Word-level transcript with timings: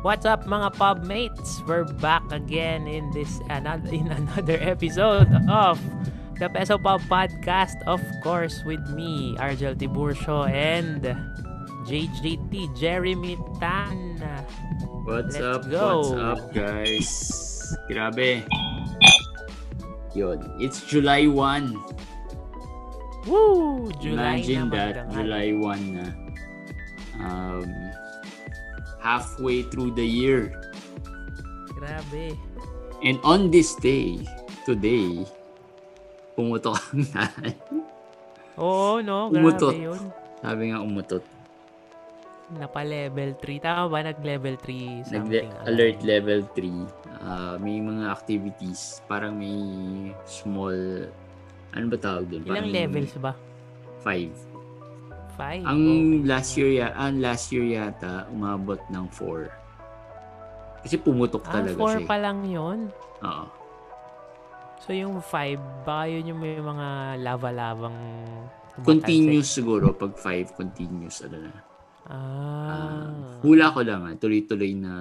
What's 0.00 0.24
up 0.24 0.48
mga 0.48 0.80
pub 0.80 1.04
mates? 1.04 1.60
We're 1.68 1.84
back 2.00 2.24
again 2.32 2.88
in 2.88 3.12
this 3.12 3.36
another 3.52 3.84
in 3.92 4.08
another 4.08 4.56
episode 4.72 5.28
of 5.44 5.76
the 6.40 6.48
Peso 6.48 6.80
Pub 6.80 7.04
Podcast. 7.04 7.76
Of 7.84 8.00
course, 8.24 8.64
with 8.64 8.80
me, 8.96 9.36
Argel 9.36 9.76
Tiburcio 9.76 10.48
and 10.48 11.04
JJT 11.84 12.72
Jeremy 12.80 13.36
Tan. 13.60 14.16
What's 15.04 15.36
Let's 15.36 15.68
up? 15.68 15.68
go. 15.68 16.00
What's 16.00 16.16
up, 16.16 16.40
guys? 16.56 17.08
Grabe. 17.92 18.48
Yun. 20.16 20.40
It's 20.64 20.80
July 20.88 21.28
1. 21.28 21.76
Woo! 23.28 23.92
July 24.00 24.40
Imagine 24.40 24.70
that. 24.72 25.12
July 25.12 25.52
1 25.52 25.92
na. 25.92 26.08
Um, 27.20 27.68
halfway 29.00 29.64
through 29.68 29.92
the 29.96 30.04
year. 30.04 30.52
Grabe. 31.76 32.36
And 33.00 33.16
on 33.24 33.48
this 33.48 33.72
day, 33.80 34.20
today, 34.68 35.24
pumutok 36.36 36.76
ang 36.92 37.04
natin. 37.16 37.56
Oo, 38.60 39.00
no? 39.00 39.32
Grabe 39.32 39.40
Umutot. 39.40 39.74
yun. 39.74 40.02
Sabi 40.40 40.62
nga 40.72 40.78
umutot. 40.84 41.24
Napa-level 42.50 43.38
3. 43.38 43.62
Tama 43.62 43.82
ba? 43.88 43.98
Nag-level 44.10 44.54
3 44.58 45.06
something. 45.06 45.48
Nag 45.48 45.70
alert 45.70 45.98
level 46.02 46.40
3. 46.52 47.22
Ah, 47.22 47.54
may 47.62 47.78
mga 47.78 48.10
activities. 48.10 49.00
Parang 49.06 49.38
may 49.38 50.10
small... 50.26 51.06
Ano 51.70 51.84
ba 51.86 51.96
tawag 51.96 52.26
doon? 52.26 52.42
Ilang 52.50 52.74
levels 52.74 53.14
ba? 53.22 53.38
5. 54.02 54.49
5? 55.40 55.64
Ang 55.64 55.80
last 56.28 56.50
year 56.54 56.70
ya, 56.70 56.92
ang 56.92 57.16
last 57.18 57.48
year 57.48 57.64
yata 57.64 58.28
umabot 58.28 58.80
ng 58.86 59.06
4. 59.08 59.48
Kasi 60.84 60.96
pumutok 60.96 61.44
Ah, 61.48 61.60
talaga 61.60 61.76
4 61.76 61.96
siya. 61.96 62.08
pa 62.08 62.16
eh. 62.16 62.22
lang 62.22 62.38
yun. 62.44 62.78
Oo. 63.24 63.44
So 64.80 64.92
yung 64.92 65.20
5, 65.20 65.60
baka 65.84 66.04
yun 66.08 66.32
yung 66.32 66.40
may 66.40 66.56
mga 66.56 66.88
lava-lavang. 67.20 67.96
Continuous 68.80 69.52
siguro 69.52 69.92
pag 69.92 70.16
5 70.16 70.56
continuous 70.56 71.20
ano 71.24 71.48
na. 71.48 71.52
Ah. 72.10 72.68
Ah, 72.70 73.08
hula 73.44 73.70
ko 73.70 73.80
lang 73.84 74.02
ah, 74.04 74.16
tuloy-tuloy 74.16 74.72
na 74.72 74.94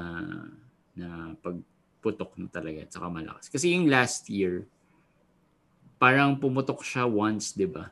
na 0.93 1.31
pagputok 1.39 2.35
na 2.35 2.51
talaga 2.51 2.83
at 2.83 2.91
saka 2.91 3.07
malakas. 3.07 3.47
Kasi 3.47 3.71
yung 3.71 3.87
last 3.87 4.27
year 4.27 4.67
parang 5.95 6.35
pumutok 6.35 6.83
siya 6.83 7.07
once, 7.07 7.55
'di 7.55 7.67
ba? 7.67 7.87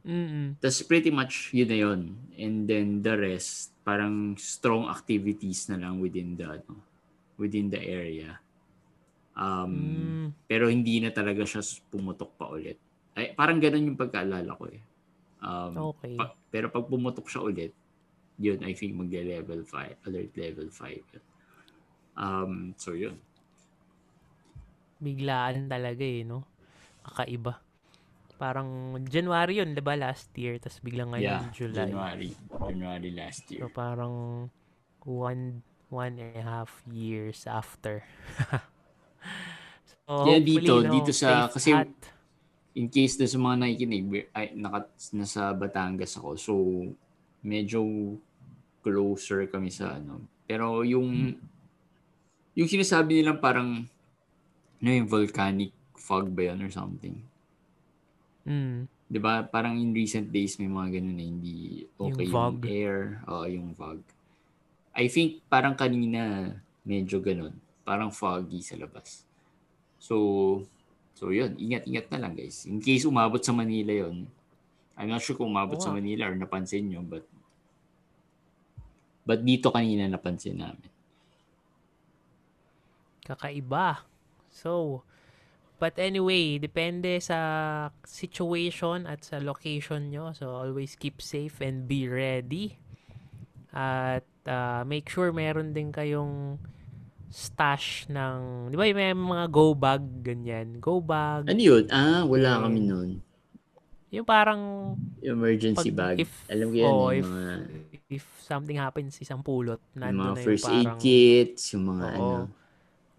Mm-mm. 0.00 0.56
Tapos 0.56 0.80
pretty 0.88 1.12
much 1.12 1.52
yun 1.52 1.68
na 1.68 1.78
yun. 1.78 2.00
And 2.36 2.64
then 2.64 3.04
the 3.04 3.14
rest, 3.16 3.76
parang 3.84 4.36
strong 4.40 4.88
activities 4.88 5.68
na 5.68 5.76
lang 5.76 6.00
within 6.00 6.36
the 6.36 6.60
ano, 6.60 6.80
within 7.36 7.68
the 7.68 7.80
area. 7.80 8.40
Um, 9.36 9.72
Mm. 9.72 10.26
Pero 10.44 10.68
hindi 10.68 11.00
na 11.00 11.12
talaga 11.12 11.44
siya 11.46 11.64
pumutok 11.88 12.36
pa 12.36 12.50
ulit. 12.52 12.76
Ay, 13.16 13.32
parang 13.32 13.60
ganun 13.60 13.92
yung 13.92 13.98
pagkaalala 14.00 14.52
ko 14.56 14.64
eh. 14.68 14.82
Um, 15.40 15.96
Okay. 15.96 16.16
pa- 16.20 16.36
pero 16.52 16.68
pag 16.68 16.84
pumutok 16.84 17.26
siya 17.28 17.40
ulit, 17.44 17.72
yun, 18.40 18.60
I 18.64 18.72
think 18.72 18.96
magle-level 18.96 19.64
5, 19.68 20.00
alert 20.08 20.32
level 20.36 20.68
5. 20.72 21.04
Um, 22.16 22.72
so 22.76 22.92
yun. 22.96 23.16
Biglaan 25.00 25.68
talaga 25.68 26.04
eh, 26.04 26.24
no? 26.24 26.44
Kakaiba. 27.04 27.60
Parang 28.40 28.96
January 29.04 29.60
yun, 29.60 29.76
di 29.76 29.84
ba? 29.84 29.92
Last 30.00 30.32
year. 30.40 30.56
Tapos 30.56 30.80
biglang 30.80 31.12
ngayon, 31.12 31.28
yeah, 31.28 31.52
July. 31.52 31.92
January. 31.92 32.30
January 32.48 33.10
last 33.12 33.44
year. 33.52 33.68
So 33.68 33.68
parang 33.68 34.48
one, 35.04 35.60
one 35.92 36.16
and 36.16 36.40
a 36.40 36.44
half 36.64 36.72
years 36.88 37.44
after. 37.44 38.00
so, 39.92 40.24
hopefully, 40.24 40.40
dito, 40.40 40.80
no, 40.80 40.88
dito 40.88 41.12
sa- 41.12 41.52
kasi- 41.52 41.76
at- 41.76 42.16
in 42.72 42.88
case 42.88 43.20
na 43.20 43.28
sa 43.28 43.36
mga 43.36 43.56
nakikinig, 43.60 44.32
ay, 44.32 44.56
naka, 44.56 44.88
nasa 45.12 45.52
Batangas 45.52 46.16
ako. 46.16 46.30
So, 46.40 46.52
medyo 47.44 47.84
closer 48.80 49.44
kami 49.52 49.68
sa 49.68 50.00
ano. 50.00 50.24
Pero 50.48 50.80
yung 50.80 51.36
yung 52.56 52.68
sinasabi 52.68 53.20
nilang 53.20 53.38
parang 53.38 53.84
ano 54.80 54.88
yung 54.88 55.08
volcanic 55.08 55.76
fog 55.92 56.32
ba 56.32 56.50
yun 56.50 56.64
or 56.64 56.72
something. 56.72 57.20
Mm. 58.50 58.90
'Di 59.06 59.18
ba? 59.22 59.46
Parang 59.46 59.78
in 59.78 59.94
recent 59.94 60.26
days 60.34 60.58
may 60.58 60.66
mga 60.66 60.98
ganun 60.98 61.14
na 61.14 61.26
hindi 61.26 61.86
okay 61.94 62.26
Yung 62.26 62.58
yung, 62.58 62.66
air, 62.66 62.98
o 63.30 63.46
yung 63.46 63.68
fog. 63.78 64.02
I 64.90 65.06
think 65.06 65.46
parang 65.46 65.78
kanina 65.78 66.50
medyo 66.82 67.22
ganun. 67.22 67.54
Parang 67.86 68.10
foggy 68.10 68.58
sa 68.58 68.74
labas. 68.74 69.22
So, 70.02 70.16
so 71.14 71.30
yun, 71.30 71.54
ingat-ingat 71.54 72.10
na 72.10 72.26
lang 72.26 72.34
guys. 72.34 72.66
In 72.66 72.82
case 72.82 73.06
umabot 73.06 73.38
sa 73.38 73.54
Manila 73.54 73.94
yon 73.94 74.26
I'm 74.98 75.08
not 75.08 75.22
sure 75.22 75.38
kung 75.38 75.54
umabot 75.54 75.78
Oo 75.78 75.84
sa. 75.86 75.94
Manila 75.94 76.28
or 76.28 76.36
napansin 76.36 76.90
nyo, 76.90 77.00
but 77.06 77.24
but 79.24 79.40
dito 79.46 79.70
kanina 79.70 80.10
napansin 80.10 80.58
namin. 80.58 80.90
kakaiba. 83.30 84.02
So, 84.50 85.02
but 85.80 85.96
anyway, 85.96 86.60
depende 86.60 87.16
sa 87.18 87.40
situation 88.04 89.08
at 89.08 89.24
sa 89.24 89.40
location 89.40 90.12
nyo. 90.12 90.30
So, 90.30 90.52
always 90.52 90.94
keep 90.94 91.18
safe 91.18 91.64
and 91.64 91.88
be 91.88 92.04
ready. 92.04 92.76
At 93.72 94.28
uh, 94.44 94.84
make 94.84 95.08
sure 95.08 95.32
meron 95.32 95.72
din 95.72 95.88
kayong 95.88 96.60
stash 97.30 98.10
ng, 98.10 98.68
di 98.68 98.76
ba 98.76 98.84
yung 98.84 98.98
may 98.98 99.14
mga 99.14 99.46
go 99.48 99.72
bag, 99.72 100.02
ganyan. 100.20 100.82
Go 100.82 100.98
bag. 100.98 101.46
Ano 101.46 101.62
yun? 101.62 101.86
Ah, 101.88 102.26
wala 102.26 102.58
Yeah. 102.58 102.62
kami 102.66 102.80
noon. 102.82 103.10
Yung 104.10 104.26
parang, 104.26 104.60
Emergency 105.22 105.94
Pag- 105.94 105.96
bag. 105.96 106.16
if- 106.18 106.42
Alam 106.50 106.74
ko 106.74 106.76
yan, 106.76 106.90
oh, 106.90 107.08
yung 107.08 107.22
if- 107.22 107.30
mga, 107.30 107.52
if 108.10 108.24
something 108.42 108.74
happens 108.74 109.14
sa 109.14 109.22
isang 109.22 109.38
pulot, 109.40 109.78
yung 109.94 110.02
mga 110.10 110.34
na 110.34 110.42
first 110.42 110.66
yung 110.66 110.74
aid 110.74 110.86
parang, 110.90 110.98
kits, 110.98 111.62
yung 111.72 111.84
mga 111.86 112.06
Oo. 112.18 112.18
ano. 112.18 112.46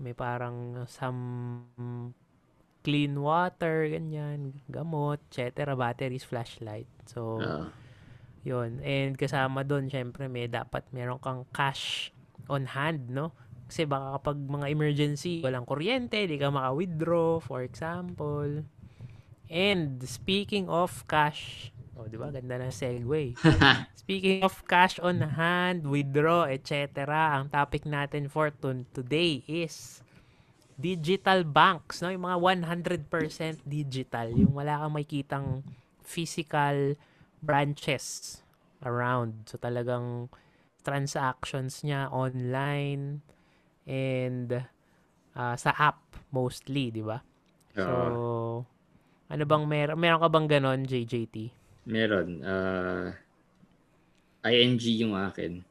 may 0.01 0.11
parang 0.11 0.57
some 0.91 1.15
clean 2.81 3.17
water, 3.21 3.85
ganyan, 3.89 4.57
gamot, 4.69 5.21
etc. 5.29 5.73
Batteries, 5.77 6.25
flashlight. 6.25 6.89
So, 7.05 7.41
ah, 7.41 7.69
yun. 8.41 8.81
And 8.81 9.17
kasama 9.17 9.65
doon, 9.65 9.89
syempre, 9.89 10.25
may 10.25 10.49
dapat 10.49 10.85
meron 10.89 11.21
kang 11.21 11.45
cash 11.53 12.09
on 12.49 12.65
hand, 12.65 13.13
no? 13.13 13.33
Kasi 13.71 13.87
baka 13.87 14.19
kapag 14.19 14.37
mga 14.37 14.67
emergency, 14.67 15.39
walang 15.39 15.63
kuryente, 15.63 16.27
di 16.27 16.35
ka 16.35 16.51
maka-withdraw, 16.51 17.39
for 17.39 17.63
example. 17.63 18.67
And 19.47 20.03
speaking 20.03 20.67
of 20.67 21.07
cash, 21.07 21.71
oh, 21.95 22.03
di 22.09 22.19
ba? 22.19 22.33
Ganda 22.35 22.59
ng 22.59 22.73
segue. 22.73 23.35
Speaking 24.01 24.41
of 24.43 24.65
cash 24.67 24.97
on 24.99 25.23
hand, 25.23 25.87
withdraw, 25.87 26.49
etc. 26.49 27.05
Ang 27.37 27.53
topic 27.53 27.87
natin 27.87 28.27
for 28.27 28.49
to- 28.49 28.83
today 28.91 29.39
is 29.47 30.03
digital 30.81 31.45
banks, 31.45 32.01
no? 32.01 32.09
Yung 32.09 32.25
mga 32.25 32.37
100% 32.41 33.61
digital, 33.63 34.27
yung 34.33 34.57
wala 34.57 34.81
kang 34.81 34.95
makitang 34.97 35.47
physical 36.01 36.97
branches 37.41 38.41
around. 38.81 39.45
So 39.45 39.61
talagang 39.61 40.33
transactions 40.81 41.85
niya 41.85 42.09
online 42.09 43.21
and 43.85 44.65
ah, 45.37 45.55
sa 45.55 45.71
app 45.77 46.17
mostly, 46.33 46.89
di 46.89 47.05
ba? 47.05 47.21
So, 47.77 47.87
Oo. 47.87 48.65
ano 49.31 49.43
bang 49.45 49.65
meron? 49.69 49.95
Meron 50.01 50.21
ka 50.25 50.29
bang 50.33 50.47
ganon, 50.49 50.83
JJT? 50.83 51.61
meron. 51.85 52.41
Ah, 52.45 53.13
ING 54.45 54.81
yung 54.81 55.13
akin. 55.17 55.61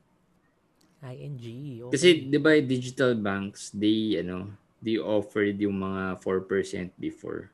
ING. 1.00 1.42
Okay. 1.80 1.90
Kasi 1.90 2.08
'di 2.28 2.38
ba 2.38 2.54
digital 2.60 3.16
banks, 3.16 3.72
they 3.72 4.20
ano, 4.20 4.52
they 4.80 4.96
offered 4.96 5.60
yung 5.60 5.80
mga 5.80 6.18
4% 6.24 6.90
before. 6.96 7.52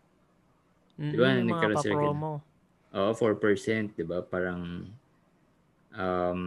Mm, 0.99 1.13
di 1.13 1.17
ba, 1.19 1.27
yung 1.35 1.49
nagkaroon 1.53 1.79
sila 1.83 1.95
pa-promo. 1.95 2.33
Oo, 2.97 3.13
4%, 3.13 3.93
'di 3.93 4.05
ba? 4.07 4.23
Parang 4.25 4.89
um 5.93 6.41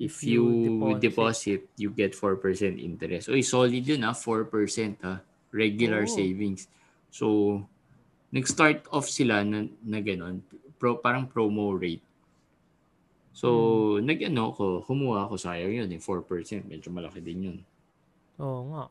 if 0.00 0.18
If 0.18 0.26
you 0.26 0.42
you 0.50 0.98
deposit. 0.98 1.00
deposit, 1.04 1.60
you 1.76 1.90
get 1.92 2.16
4% 2.16 2.80
interest. 2.80 3.28
Oy, 3.28 3.44
solid 3.44 3.84
yun 3.84 4.02
ah, 4.02 4.16
4% 4.16 4.98
ah, 5.04 5.20
regular 5.52 6.08
Oo. 6.08 6.16
savings. 6.16 6.66
So, 7.12 7.60
nag-start 8.32 8.88
off 8.88 9.06
sila 9.06 9.44
na, 9.44 9.68
na 9.84 10.00
ganun, 10.00 10.40
pro, 10.80 10.96
parang 10.96 11.28
promo 11.28 11.76
rate. 11.76 12.02
So, 13.36 13.48
Hmm. 13.48 14.08
nag-ano 14.08 14.52
ko, 14.56 14.80
kumuha 14.84 15.28
ako 15.28 15.36
sayang 15.36 15.72
yun, 15.84 15.88
eh, 15.92 16.00
4%, 16.00 16.64
medyo 16.68 16.88
malaki 16.88 17.20
din 17.20 17.46
yun. 17.52 17.58
Oo 18.40 18.60
nga. 18.72 18.84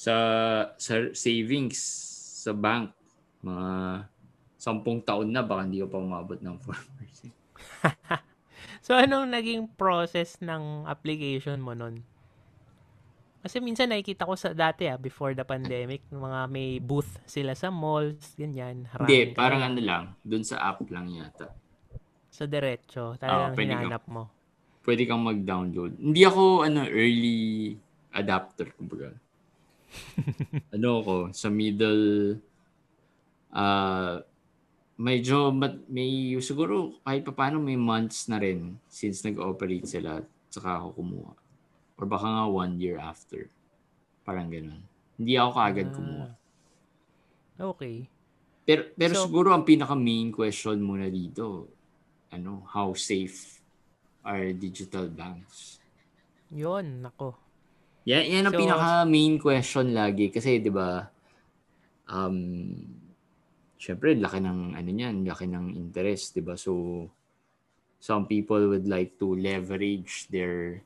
Sa, 0.00 0.14
sa 0.80 0.94
savings, 1.12 1.78
sa 2.40 2.56
bank, 2.56 2.90
mga 3.44 3.68
sampung 4.60 5.00
taon 5.04 5.32
na, 5.32 5.44
baka 5.44 5.68
hindi 5.68 5.80
ko 5.84 5.88
pa 5.88 6.00
umabot 6.00 6.40
ng 6.40 6.56
4%. 6.56 7.32
so, 8.84 8.96
anong 8.96 9.28
naging 9.28 9.68
process 9.76 10.40
ng 10.40 10.84
application 10.88 11.60
mo 11.60 11.76
nun? 11.76 12.04
Kasi 13.40 13.56
minsan 13.56 13.88
nakikita 13.88 14.28
ko 14.28 14.36
sa 14.36 14.52
dati 14.52 14.84
ah, 14.84 15.00
before 15.00 15.32
the 15.32 15.44
pandemic, 15.48 16.04
mga 16.12 16.40
may 16.52 16.76
booth 16.76 17.08
sila 17.24 17.56
sa 17.56 17.72
malls, 17.72 18.36
ganyan. 18.36 18.84
Hindi, 19.00 19.32
parang 19.32 19.64
ano 19.64 19.80
lang, 19.80 20.04
dun 20.20 20.44
sa 20.44 20.60
app 20.60 20.84
lang 20.92 21.08
yata. 21.08 21.48
Sa 22.28 22.44
diretso, 22.44 23.16
talagang 23.16 23.56
oh, 23.56 23.60
hinanap 23.64 24.04
mo. 24.12 24.28
Pwede 24.84 25.08
kang 25.08 25.24
mag-download. 25.24 25.96
Hindi 25.96 26.20
ako 26.24 26.68
ano 26.68 26.84
early 26.84 27.80
adapter, 28.14 28.74
kumbaga. 28.74 29.14
ano 30.74 30.88
ako, 31.02 31.16
sa 31.34 31.48
middle, 31.50 32.38
uh, 33.54 34.22
medyo 35.00 35.50
may 35.88 36.36
siguro 36.44 37.00
kahit 37.02 37.24
pa 37.24 37.32
paano 37.32 37.56
may 37.56 37.78
months 37.80 38.28
na 38.28 38.36
rin 38.36 38.76
since 38.86 39.24
nag-operate 39.24 39.88
sila 39.88 40.20
saka 40.52 40.82
ako 40.82 41.00
kumuha. 41.00 41.32
Or 41.96 42.04
baka 42.04 42.26
nga 42.26 42.44
one 42.50 42.76
year 42.76 43.00
after. 43.00 43.48
Parang 44.26 44.50
ganun. 44.52 44.82
Hindi 45.16 45.32
ako 45.40 45.50
kaagad 45.56 45.88
ah. 45.88 45.94
kumuha. 45.94 46.28
Okay. 47.60 47.96
Pero, 48.64 48.82
pero 48.96 49.12
so, 49.16 49.24
siguro 49.28 49.52
ang 49.52 49.64
pinaka 49.64 49.96
main 49.96 50.32
question 50.32 50.80
muna 50.80 51.08
dito, 51.08 51.68
ano, 52.30 52.64
how 52.70 52.92
safe 52.94 53.60
are 54.22 54.52
digital 54.52 55.08
banks? 55.08 55.80
Yun, 56.52 57.04
nako. 57.04 57.49
Yan, 58.08 58.24
yan 58.24 58.44
ang 58.48 58.54
so, 58.56 58.60
pinaka 58.60 58.88
main 59.04 59.36
question 59.36 59.92
lagi 59.92 60.32
kasi 60.32 60.62
'di 60.62 60.72
ba 60.72 61.04
um 62.08 62.38
syempre, 63.80 64.12
laki 64.12 64.44
ng, 64.44 64.76
ano 64.76 64.90
niyan, 64.92 65.24
laki 65.24 65.48
ng 65.48 65.72
interest, 65.72 66.36
di 66.36 66.44
ba? 66.44 66.52
So, 66.52 67.08
some 67.96 68.28
people 68.28 68.68
would 68.68 68.84
like 68.84 69.16
to 69.16 69.32
leverage 69.32 70.28
their 70.28 70.84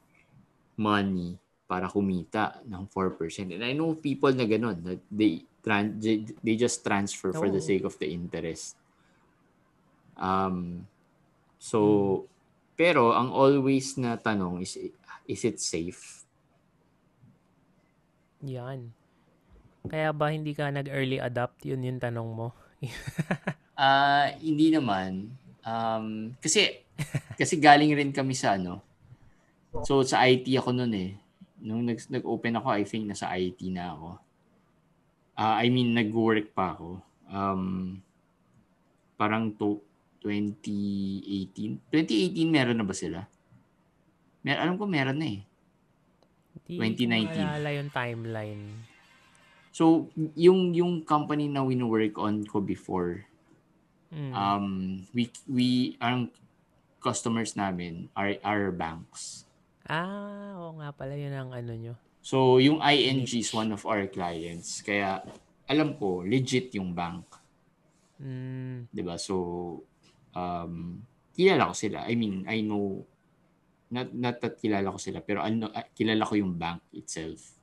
money 0.78 1.34
para 1.66 1.90
kumita 1.90 2.62
ng 2.62 2.86
4%. 2.86 3.50
And 3.50 3.66
I 3.66 3.74
know 3.74 3.98
people 3.98 4.30
na 4.30 4.46
ganun, 4.46 4.78
that 4.86 5.02
they, 5.10 5.42
tran- 5.58 5.98
they 6.38 6.54
just 6.54 6.86
transfer 6.86 7.34
for 7.34 7.50
the 7.50 7.60
sake 7.60 7.82
of 7.82 7.98
the 7.98 8.06
interest. 8.06 8.78
Um, 10.14 10.86
so, 11.58 11.78
hmm. 11.82 12.30
pero 12.78 13.10
ang 13.10 13.34
always 13.34 13.98
na 13.98 14.14
tanong 14.14 14.62
is, 14.62 14.78
is 15.26 15.42
it 15.42 15.58
safe? 15.58 16.22
Yan. 18.44 18.92
Kaya 19.84 20.12
ba 20.16 20.32
hindi 20.32 20.56
ka 20.56 20.72
nag-early 20.72 21.20
adapt? 21.20 21.60
Yun 21.64 21.84
yung 21.84 22.00
tanong 22.00 22.30
mo. 22.32 22.48
Ah, 23.74 24.30
uh, 24.30 24.38
hindi 24.38 24.70
naman. 24.70 25.34
Um, 25.66 26.30
kasi 26.38 26.86
kasi 27.34 27.58
galing 27.58 27.90
rin 27.90 28.14
kami 28.14 28.30
sa 28.30 28.54
ano. 28.54 28.78
So 29.82 30.06
sa 30.06 30.22
IT 30.30 30.46
ako 30.54 30.70
noon 30.70 30.94
eh. 30.94 31.10
Nung 31.58 31.82
nag, 31.82 31.98
nag-open 32.06 32.54
ako, 32.54 32.70
I 32.70 32.86
think 32.86 33.10
nasa 33.10 33.34
IT 33.34 33.58
na 33.74 33.98
ako. 33.98 34.10
Uh, 35.34 35.56
I 35.58 35.66
mean, 35.74 35.90
nag-work 35.90 36.54
pa 36.54 36.78
ako. 36.78 37.02
Um, 37.26 37.98
parang 39.18 39.50
to 39.58 39.82
2018. 40.22 41.90
2018 41.90 42.46
meron 42.46 42.78
na 42.78 42.86
ba 42.86 42.94
sila? 42.94 43.26
Mer 44.46 44.62
alam 44.62 44.78
ko 44.78 44.86
meron 44.86 45.18
na 45.18 45.28
eh. 45.34 45.40
Hindi 46.62 47.02
2019. 47.06 47.34
Hindi 47.34 47.70
yung 47.74 47.90
timeline. 47.90 48.64
So, 49.74 50.06
yung 50.38 50.70
yung 50.70 51.02
company 51.02 51.50
na 51.50 51.66
wino-work 51.66 52.14
on 52.22 52.46
ko 52.46 52.62
before, 52.62 53.26
mm. 54.14 54.30
um, 54.30 55.02
we, 55.10 55.26
we, 55.50 55.68
ang 55.98 56.30
customers 57.02 57.58
namin 57.58 58.06
are, 58.14 58.38
are 58.46 58.70
banks. 58.70 59.44
Ah, 59.84 60.56
oo 60.56 60.78
nga 60.78 60.94
pala, 60.94 61.18
yun 61.18 61.34
ang 61.34 61.50
ano 61.50 61.74
nyo. 61.74 61.94
So, 62.24 62.56
yung 62.56 62.80
ING 62.80 63.28
is 63.28 63.52
one 63.52 63.68
of 63.74 63.84
our 63.84 64.08
clients. 64.08 64.80
Kaya, 64.80 65.20
alam 65.68 65.98
ko, 66.00 66.24
legit 66.24 66.72
yung 66.72 66.96
bank. 66.96 67.28
Mm. 68.16 68.88
ba? 69.04 69.20
So, 69.20 69.84
um, 70.32 71.04
kilala 71.36 71.68
ko 71.68 71.74
sila. 71.76 72.08
I 72.08 72.16
mean, 72.16 72.48
I 72.48 72.64
know, 72.64 73.04
not, 73.94 74.10
not 74.10 74.36
that 74.42 74.58
kilala 74.58 74.90
ko 74.90 74.98
sila, 74.98 75.22
pero 75.22 75.46
ano, 75.46 75.70
kilala 75.94 76.26
ko 76.26 76.34
yung 76.34 76.58
bank 76.58 76.82
itself. 76.90 77.54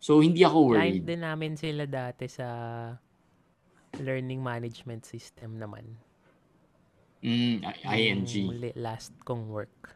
So, 0.00 0.24
hindi 0.24 0.42
ako 0.42 0.72
worried. 0.72 1.04
Client 1.04 1.06
din 1.06 1.22
namin 1.22 1.52
sila 1.54 1.84
dati 1.84 2.26
sa 2.26 2.48
learning 4.00 4.40
management 4.40 5.04
system 5.04 5.60
naman. 5.60 5.84
Mm, 7.22 7.62
ING. 7.86 8.26
Yung 8.26 8.58
last 8.80 9.14
kong 9.22 9.46
work. 9.46 9.94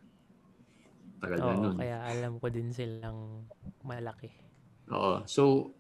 Tagal 1.19 1.43
Oo, 1.43 1.73
nun. 1.73 1.77
kaya 1.81 2.07
alam 2.07 2.39
ko 2.39 2.47
din 2.53 2.71
silang 2.71 3.49
malaki. 3.83 4.31
Oo. 4.95 5.27
So, 5.27 5.75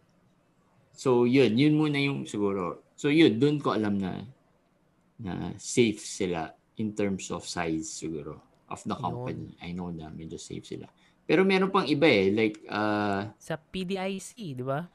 so 0.91 1.23
yun. 1.23 1.55
Yun 1.55 1.79
muna 1.79 2.01
yung 2.03 2.27
siguro. 2.27 2.91
So 2.99 3.13
yun, 3.13 3.39
doon 3.39 3.63
ko 3.63 3.77
alam 3.77 4.01
na 4.01 4.27
na 5.17 5.55
safe 5.57 6.03
sila 6.03 6.51
in 6.77 6.93
terms 6.93 7.33
of 7.33 7.45
size 7.45 7.89
siguro 7.89 8.41
of 8.69 8.83
the 8.85 8.97
company. 8.99 9.55
Yun. 9.57 9.63
I 9.63 9.71
know 9.73 9.89
na 9.95 10.11
medyo 10.11 10.37
safe 10.37 10.67
sila. 10.67 10.91
Pero 11.27 11.43
meron 11.43 11.71
pang 11.75 11.87
iba 11.87 12.07
eh, 12.07 12.31
like 12.31 12.63
uh, 12.71 13.31
sa 13.39 13.59
PDIC, 13.59 14.55
di 14.55 14.63
ba? 14.63 14.87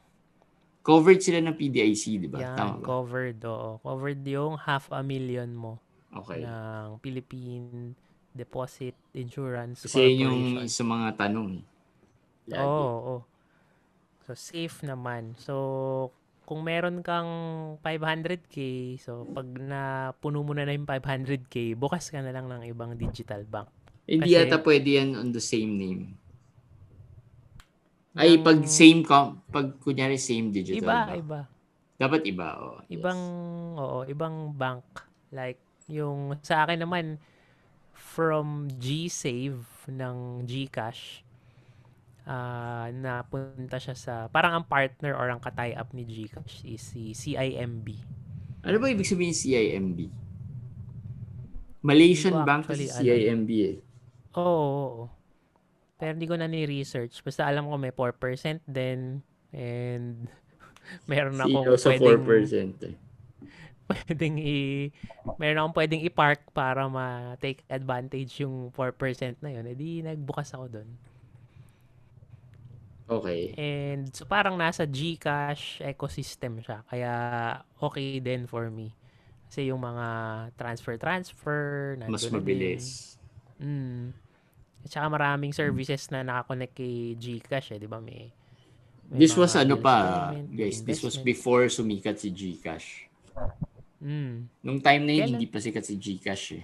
Covered 0.81 1.19
sila 1.21 1.43
ng 1.43 1.55
PDIC, 1.55 2.03
di 2.23 2.29
ba? 2.31 2.39
Yan, 2.41 2.57
Tama 2.57 2.75
ba? 2.79 2.85
covered, 2.87 3.37
oo. 3.45 3.77
Covered 3.83 4.23
yung 4.25 4.55
half 4.57 4.87
a 4.89 5.03
million 5.03 5.51
mo. 5.51 5.77
Okay. 6.11 6.43
Ng 6.43 6.99
Philippine 7.03 7.95
Deposit 8.31 8.95
Insurance 9.11 9.83
Kasi 9.87 10.15
Corporation. 10.15 10.23
yung 10.23 10.39
sa 10.71 10.83
mga 10.87 11.07
tanong. 11.19 11.51
Oo, 12.51 12.63
oo, 12.63 12.97
oo. 12.97 13.17
So, 14.23 14.31
safe 14.35 14.83
naman. 14.87 15.35
So, 15.35 15.55
kung 16.51 16.67
meron 16.67 16.99
kang 16.99 17.31
500k, 17.79 18.55
so 18.99 19.23
pag 19.31 19.47
na 19.55 20.11
puno 20.19 20.43
mo 20.43 20.51
na 20.51 20.67
na 20.67 20.75
yung 20.75 20.83
500k, 20.83 21.79
bukas 21.79 22.11
ka 22.11 22.19
na 22.19 22.35
lang 22.35 22.51
ng 22.51 22.67
ibang 22.67 22.91
digital 22.99 23.47
bank. 23.47 23.71
Hindi 24.03 24.35
Kasi, 24.35 24.51
yata 24.51 24.59
pwede 24.59 24.99
yan 24.99 25.15
on 25.15 25.31
the 25.31 25.39
same 25.39 25.79
name. 25.79 26.19
Ay, 28.19 28.43
pag 28.43 28.67
same 28.67 28.99
com, 29.07 29.39
pag 29.47 29.79
kunyari 29.79 30.19
same 30.19 30.51
digital 30.51 30.83
Iba, 30.83 30.99
ba? 31.07 31.15
iba. 31.15 31.41
Dapat 31.95 32.21
iba, 32.27 32.47
oh. 32.59 32.83
Ibang, 32.91 33.21
oo, 33.79 33.99
ibang 34.11 34.51
bank. 34.51 35.07
Like, 35.31 35.63
yung 35.87 36.35
sa 36.43 36.67
akin 36.67 36.83
naman, 36.83 37.15
from 37.95 38.67
GSave 38.75 39.63
ng 39.87 40.43
GCash, 40.43 41.23
uh, 42.27 42.87
napunta 42.93 43.77
siya 43.81 43.95
sa, 43.97 44.13
parang 44.29 44.61
ang 44.61 44.65
partner 44.67 45.15
or 45.17 45.29
ang 45.31 45.41
katay 45.41 45.73
up 45.73 45.93
ni 45.95 46.05
GCash 46.05 46.65
is 46.67 46.81
si 46.81 47.13
CIMB. 47.15 47.87
Ano 48.61 48.77
ba 48.77 48.93
ibig 48.93 49.09
sabihin 49.09 49.33
CIMB? 49.33 50.11
Malaysian 51.81 52.45
Bank 52.45 52.69
kasi 52.69 52.85
CIMB 52.85 53.49
eh. 53.49 53.77
Oo. 54.37 54.45
Oh, 54.45 54.69
oh, 55.05 55.09
Pero 55.97 56.13
hindi 56.13 56.29
ko 56.29 56.37
na 56.37 56.45
ni-research. 56.45 57.25
Basta 57.25 57.49
alam 57.49 57.69
ko 57.69 57.75
may 57.77 57.93
4% 57.93 58.61
din. 58.69 59.21
And 59.49 60.29
meron 61.09 61.41
akong 61.41 61.77
sa 61.77 61.93
pwedeng... 61.97 62.25
4% 62.25 62.89
eh. 62.89 62.95
Pwedeng 63.91 64.39
i... 64.39 64.87
Meron 65.35 65.57
akong 65.61 65.77
pwedeng 65.83 66.01
i-park 66.05 66.53
para 66.55 66.87
ma-take 66.87 67.65
advantage 67.67 68.39
yung 68.39 68.71
4% 68.71 69.41
na 69.43 69.51
yun. 69.51 69.67
E 69.67 69.73
di 69.75 69.99
nagbukas 69.99 70.53
ako 70.55 70.79
doon. 70.79 70.89
Okay. 73.11 73.51
And 73.59 74.07
so 74.15 74.23
parang 74.23 74.55
nasa 74.55 74.87
GCash 74.87 75.83
ecosystem 75.83 76.63
siya. 76.63 76.79
Kaya 76.87 77.13
okay 77.75 78.23
din 78.23 78.47
for 78.47 78.71
me. 78.71 78.95
Kasi 79.51 79.67
yung 79.67 79.83
mga 79.83 80.07
transfer-transfer, 80.55 81.99
mas 82.07 82.23
mabilis. 82.31 83.19
Mm. 83.59 84.15
At 84.87 84.89
saka 84.95 85.11
maraming 85.11 85.51
services 85.51 86.07
na 86.07 86.23
nakakonect 86.23 86.71
kay 86.71 87.19
GCash 87.19 87.75
eh, 87.75 87.79
di 87.83 87.91
ba? 87.91 87.99
May, 87.99 88.31
may 89.11 89.19
this 89.19 89.35
was 89.35 89.59
ano 89.59 89.75
pa, 89.75 90.31
guys, 90.47 90.79
this 90.87 91.03
was 91.03 91.19
before 91.19 91.67
sumikat 91.67 92.15
si 92.15 92.31
GCash. 92.31 93.11
Mm. 93.99 94.47
Nung 94.63 94.79
time 94.79 95.03
na 95.03 95.13
yun, 95.13 95.27
Kailan? 95.27 95.33
hindi 95.35 95.47
pa 95.51 95.59
sikat 95.59 95.83
si 95.83 95.99
GCash 95.99 96.45
eh. 96.55 96.63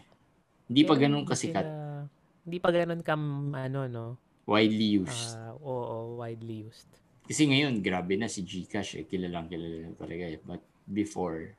Hindi 0.72 0.82
Kailan 0.88 0.90
pa 0.90 0.96
ganun 0.96 1.24
kasikat. 1.28 1.66
Sila, 1.68 2.08
hindi 2.48 2.58
pa 2.64 2.70
ganun 2.72 3.02
kam, 3.04 3.22
ano, 3.52 3.80
no? 3.92 4.06
Widely 4.48 5.04
used. 5.04 5.36
Uh, 5.36 5.60
oo, 5.60 6.16
widely 6.16 6.64
used. 6.72 6.88
Kasi 7.28 7.52
ngayon, 7.52 7.84
grabe 7.84 8.16
na 8.16 8.32
si 8.32 8.48
GCash 8.48 9.04
eh. 9.04 9.04
Kilalang 9.04 9.52
kilala 9.52 9.92
na 9.92 9.96
talaga 10.00 10.24
eh. 10.24 10.40
But 10.40 10.64
before, 10.88 11.52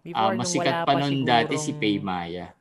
before 0.00 0.32
uh, 0.32 0.40
masikat 0.40 0.88
pa 0.88 0.96
nun 0.96 1.28
dati 1.28 1.60
si 1.60 1.76
Paymaya. 1.76 2.56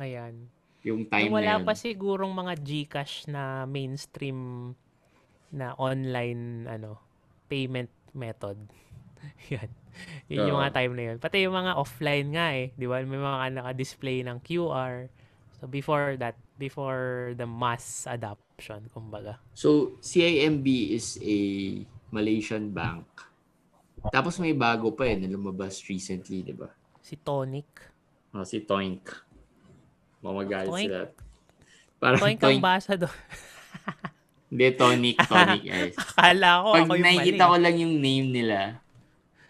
Ayan. 0.00 0.48
Yung 0.80 1.04
time 1.04 1.28
Nung 1.28 1.36
wala 1.36 1.60
na 1.60 1.60
yun. 1.60 1.68
pa 1.68 1.76
sigurong 1.76 2.32
mga 2.32 2.54
GCash 2.64 3.28
na 3.28 3.68
mainstream 3.68 4.72
na 5.52 5.76
online 5.76 6.64
ano 6.64 6.96
payment 7.52 7.92
method. 8.16 8.56
yan. 9.52 9.68
Yun 10.32 10.48
yung 10.48 10.58
Oo. 10.58 10.62
mga 10.64 10.74
time 10.74 10.92
na 10.96 11.04
yun. 11.12 11.16
Pati 11.20 11.36
yung 11.44 11.56
mga 11.56 11.72
offline 11.76 12.28
nga 12.32 12.46
eh. 12.56 12.72
Di 12.74 12.88
ba? 12.88 13.04
May 13.04 13.20
mga 13.20 13.60
naka-display 13.60 14.24
ng 14.26 14.40
QR. 14.42 15.12
So, 15.60 15.70
before 15.70 16.18
that, 16.18 16.34
before 16.58 17.34
the 17.34 17.46
mass 17.46 18.06
adoption, 18.06 18.86
kumbaga. 18.94 19.38
So, 19.54 19.98
CIMB 20.00 20.66
is 20.94 21.18
a 21.22 21.36
Malaysian 22.14 22.70
bank. 22.70 23.06
Tapos 24.12 24.36
may 24.38 24.52
bago 24.52 24.92
pa 24.92 25.08
eh 25.08 25.16
na 25.16 25.26
lumabas 25.26 25.80
recently, 25.88 26.44
di 26.44 26.54
ba? 26.54 26.68
Si 27.00 27.16
Tonic. 27.16 27.68
Oh, 28.34 28.44
si 28.44 28.62
Toink. 28.62 29.08
Mamagalit 30.20 30.68
Toink? 30.68 30.88
sila. 30.90 31.00
Parang 31.98 32.20
Tonic 32.20 32.38
Toink. 32.40 32.60
ang 32.60 32.64
basa 32.64 32.92
doon. 32.94 33.16
Hindi, 34.50 34.66
Tonic. 34.76 35.16
Tonic. 35.24 35.62
Yes. 35.64 35.94
Akala 36.02 36.62
ko 36.62 36.68
Pag 36.76 36.82
ako 36.84 36.92
yung 36.94 37.06
nakikita 37.06 37.44
mali. 37.44 37.50
ko 37.50 37.56
lang 37.58 37.76
yung 37.80 37.94
name 37.98 38.28
nila, 38.30 38.58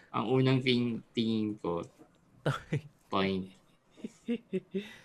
ang 0.09 0.25
unang 0.31 0.59
ting 0.63 1.03
tingin 1.11 1.59
ko, 1.59 1.83
Toink. 3.11 3.51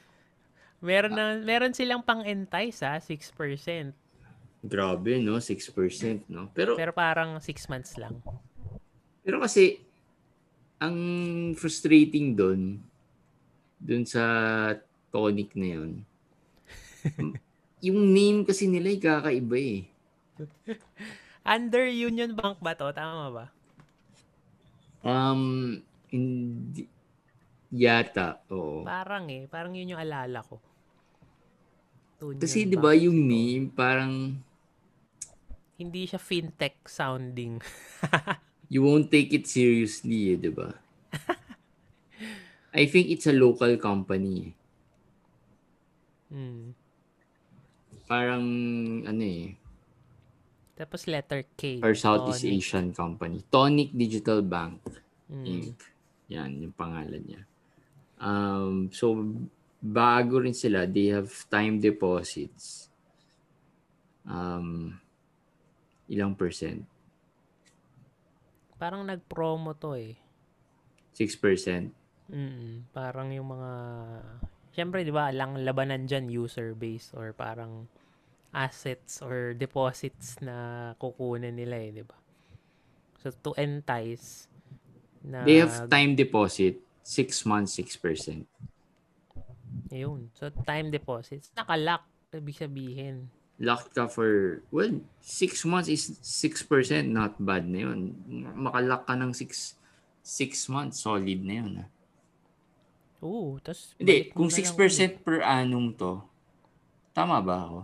Meron, 0.81 1.13
na, 1.13 1.37
meron 1.37 1.77
silang 1.77 2.01
pang 2.01 2.25
entice 2.25 2.81
ha, 2.89 2.97
6%. 2.97 3.93
Grabe, 4.65 5.21
no? 5.21 5.37
6%, 5.37 6.25
no? 6.29 6.49
Pero, 6.57 6.77
Pero 6.77 6.93
parang 6.93 7.37
6 7.41 7.69
months 7.73 8.01
lang. 8.01 8.17
pero 9.21 9.41
kasi, 9.41 9.81
ang 10.81 10.97
frustrating 11.53 12.33
doon, 12.33 12.81
doon 13.77 14.05
sa 14.09 14.25
tonic 15.13 15.53
na 15.53 15.69
yun, 15.77 15.93
yung 17.87 18.01
name 18.13 18.45
kasi 18.45 18.65
nila 18.69 18.89
ay 18.89 19.01
kakaiba 19.01 19.57
eh. 19.61 19.81
Under 21.45 21.85
Union 21.89 22.33
Bank 22.33 22.61
ba 22.61 22.73
to? 22.77 22.89
Tama 22.93 23.29
ba? 23.33 23.47
Um, 25.01 25.81
hindi, 26.13 26.85
yata, 27.73 28.41
oo. 28.53 28.85
Parang 28.85 29.29
eh. 29.33 29.49
Parang 29.49 29.73
yun 29.73 29.97
yung 29.97 30.01
alala 30.01 30.45
ko. 30.45 30.61
Union 32.21 32.39
Kasi 32.39 32.65
di 32.65 32.77
Bank. 32.77 32.85
ba 32.85 32.93
yung 32.95 33.19
name 33.19 33.65
parang 33.69 34.37
Hindi 35.75 36.05
siya 36.05 36.21
fintech 36.21 36.85
sounding. 36.85 37.57
you 38.73 38.85
won't 38.85 39.09
take 39.09 39.33
it 39.33 39.49
seriously, 39.49 40.33
eh, 40.33 40.39
di 40.39 40.53
ba? 40.53 40.69
I 42.71 42.85
think 42.85 43.09
it's 43.09 43.25
a 43.25 43.35
local 43.35 43.75
company. 43.77 44.53
Hmm. 46.29 46.77
Parang 48.07 48.45
ano 49.03 49.23
eh, 49.25 49.57
Tapos 50.77 51.05
letter 51.05 51.45
K. 51.57 51.81
or 51.81 51.93
Southeast 51.93 52.41
Tonic. 52.41 52.57
Asian 52.57 52.87
company. 52.93 53.39
Tonic 53.49 53.91
Digital 53.91 54.41
Bank 54.41 54.81
Hmm. 55.31 55.47
Inc. 55.47 55.79
Yan, 56.27 56.59
yung 56.59 56.75
pangalan 56.75 57.23
niya. 57.23 57.43
Um, 58.19 58.91
so, 58.91 59.15
bago 59.81 60.45
rin 60.45 60.55
sila. 60.55 60.85
They 60.85 61.11
have 61.11 61.33
time 61.49 61.81
deposits. 61.81 62.93
Um, 64.29 65.01
ilang 66.07 66.37
percent? 66.37 66.85
Parang 68.77 69.05
nag-promo 69.05 69.77
to 69.81 69.97
eh. 69.97 70.17
6%. 71.17 71.91
Mm, 72.31 72.87
parang 72.95 73.29
yung 73.35 73.51
mga 73.51 73.73
Siyempre, 74.71 75.03
'di 75.03 75.11
ba, 75.11 75.35
lang 75.35 75.59
labanan 75.67 76.07
diyan 76.07 76.31
user 76.31 76.79
base 76.79 77.11
or 77.15 77.35
parang 77.35 77.91
assets 78.55 79.23
or 79.23 79.55
deposits 79.55 80.39
na 80.43 80.91
kukunin 80.99 81.59
nila 81.59 81.77
eh, 81.79 81.91
'di 81.91 82.05
ba? 82.07 82.17
So 83.21 83.35
to 83.35 83.51
entice 83.59 84.47
na 85.27 85.43
They 85.43 85.61
have 85.61 85.91
time 85.91 86.15
deposit. 86.15 86.81
6 87.03 87.49
months, 87.49 87.75
6%. 87.75 88.47
Ayun. 89.91 90.31
So 90.35 90.49
time 90.65 90.89
deposits 90.91 91.51
nakalock 91.55 92.07
ibig 92.31 92.57
sabihin. 92.57 93.27
locked 93.61 93.93
ka 93.93 94.09
for, 94.09 94.65
well, 94.73 94.89
six 95.21 95.69
months 95.69 95.93
is 95.93 96.17
6%, 96.25 96.65
not 97.13 97.37
bad 97.37 97.69
na 97.69 97.85
yun. 97.85 98.17
Makalock 98.57 99.05
ka 99.05 99.13
ng 99.13 99.37
six, 99.37 99.77
six 100.25 100.65
months, 100.73 101.05
solid 101.05 101.45
na 101.45 101.55
yun. 101.61 101.73
ah. 101.85 101.89
Oo, 103.21 103.61
tas 103.61 103.93
Hindi, 104.01 104.33
kung 104.33 104.49
na 104.49 104.57
lang 104.57 104.65
6% 104.65 105.21
per 105.21 105.45
annum 105.45 105.93
to, 105.93 106.25
tama 107.13 107.37
ba 107.45 107.69
ako? 107.69 107.81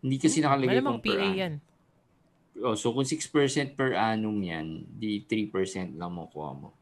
Hindi 0.00 0.16
kasi 0.16 0.40
ulit. 0.40 0.44
nakalagay 0.48 0.78
kung 0.80 1.00
per 1.04 1.04
PA 1.04 1.20
annum. 1.20 1.36
yan. 1.36 1.54
Oh, 2.64 2.76
so 2.80 2.96
kung 2.96 3.04
6% 3.04 3.76
per 3.76 3.92
annum 3.92 4.40
yan, 4.40 4.88
di 4.88 5.20
3% 5.20 6.00
lang 6.00 6.12
mo 6.16 6.32
kuha 6.32 6.56
mo. 6.56 6.72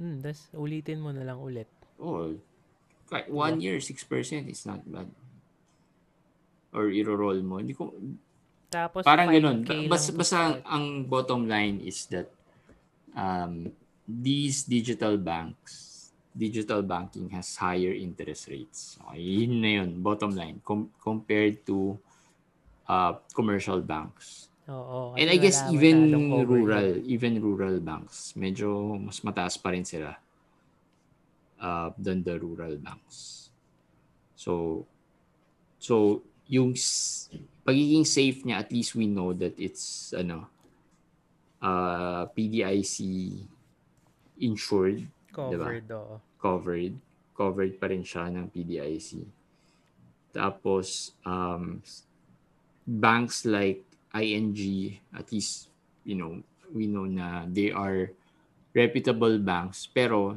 Hmm, 0.00 0.20
tas 0.24 0.48
ulitin 0.56 1.00
mo 1.00 1.12
na 1.12 1.24
lang 1.26 1.38
ulit. 1.38 1.68
Oh, 2.00 2.32
kahit 3.12 3.28
one 3.28 3.60
year, 3.60 3.76
6% 3.76 4.48
is 4.48 4.64
not 4.64 4.80
bad. 4.88 5.08
Or 6.72 6.88
iro-roll 6.88 7.44
mo. 7.44 7.60
Hindi 7.60 7.76
ko, 7.76 7.92
Tapos 8.72 9.04
Parang 9.04 9.28
5K 9.28 9.36
ganun. 9.36 9.58
Bas, 9.92 10.08
basta 10.16 10.64
ang 10.64 11.04
bottom 11.04 11.44
line 11.44 11.84
is 11.84 12.08
that 12.08 12.32
um, 13.12 13.68
these 14.08 14.64
digital 14.64 15.20
banks, 15.20 16.08
digital 16.32 16.80
banking 16.80 17.28
has 17.36 17.52
higher 17.60 17.92
interest 17.92 18.48
rates. 18.48 18.96
Okay, 18.96 19.20
yun 19.20 19.60
na 19.60 19.70
yun, 19.84 20.00
bottom 20.00 20.32
line, 20.32 20.56
com- 20.64 20.88
compared 21.04 21.60
to 21.68 22.00
uh, 22.88 23.20
commercial 23.36 23.84
banks. 23.84 24.48
Oo. 24.70 25.18
And 25.18 25.26
I 25.26 25.38
guess 25.42 25.58
even 25.74 26.14
rural, 26.46 27.02
even 27.02 27.42
rural 27.42 27.82
banks, 27.82 28.34
medyo 28.38 28.94
mas 28.94 29.18
mataas 29.26 29.58
pa 29.58 29.74
rin 29.74 29.82
sila 29.82 30.14
uh, 31.58 31.90
than 31.98 32.22
the 32.22 32.38
rural 32.38 32.78
banks. 32.78 33.50
So, 34.38 34.86
so 35.82 36.22
yung 36.46 36.78
pagiging 37.66 38.06
safe 38.06 38.46
niya, 38.46 38.62
at 38.62 38.70
least 38.70 38.94
we 38.94 39.10
know 39.10 39.34
that 39.34 39.58
it's 39.58 40.14
ano, 40.14 40.46
uh, 41.58 42.30
PDIC 42.30 43.02
insured, 44.42 45.06
covered, 45.34 45.90
oo. 45.90 46.22
covered, 46.38 46.94
covered 47.34 47.78
pa 47.82 47.90
rin 47.90 48.06
siya 48.06 48.30
ng 48.30 48.46
PDIC. 48.46 49.26
Tapos, 50.34 51.14
um, 51.26 51.82
banks 52.86 53.46
like 53.46 53.91
ING, 54.12 54.56
at 55.16 55.32
least, 55.32 55.72
you 56.04 56.16
know, 56.16 56.40
we 56.72 56.88
know 56.88 57.08
na 57.08 57.48
they 57.48 57.72
are 57.72 58.12
reputable 58.72 59.36
banks. 59.40 59.88
Pero, 59.88 60.36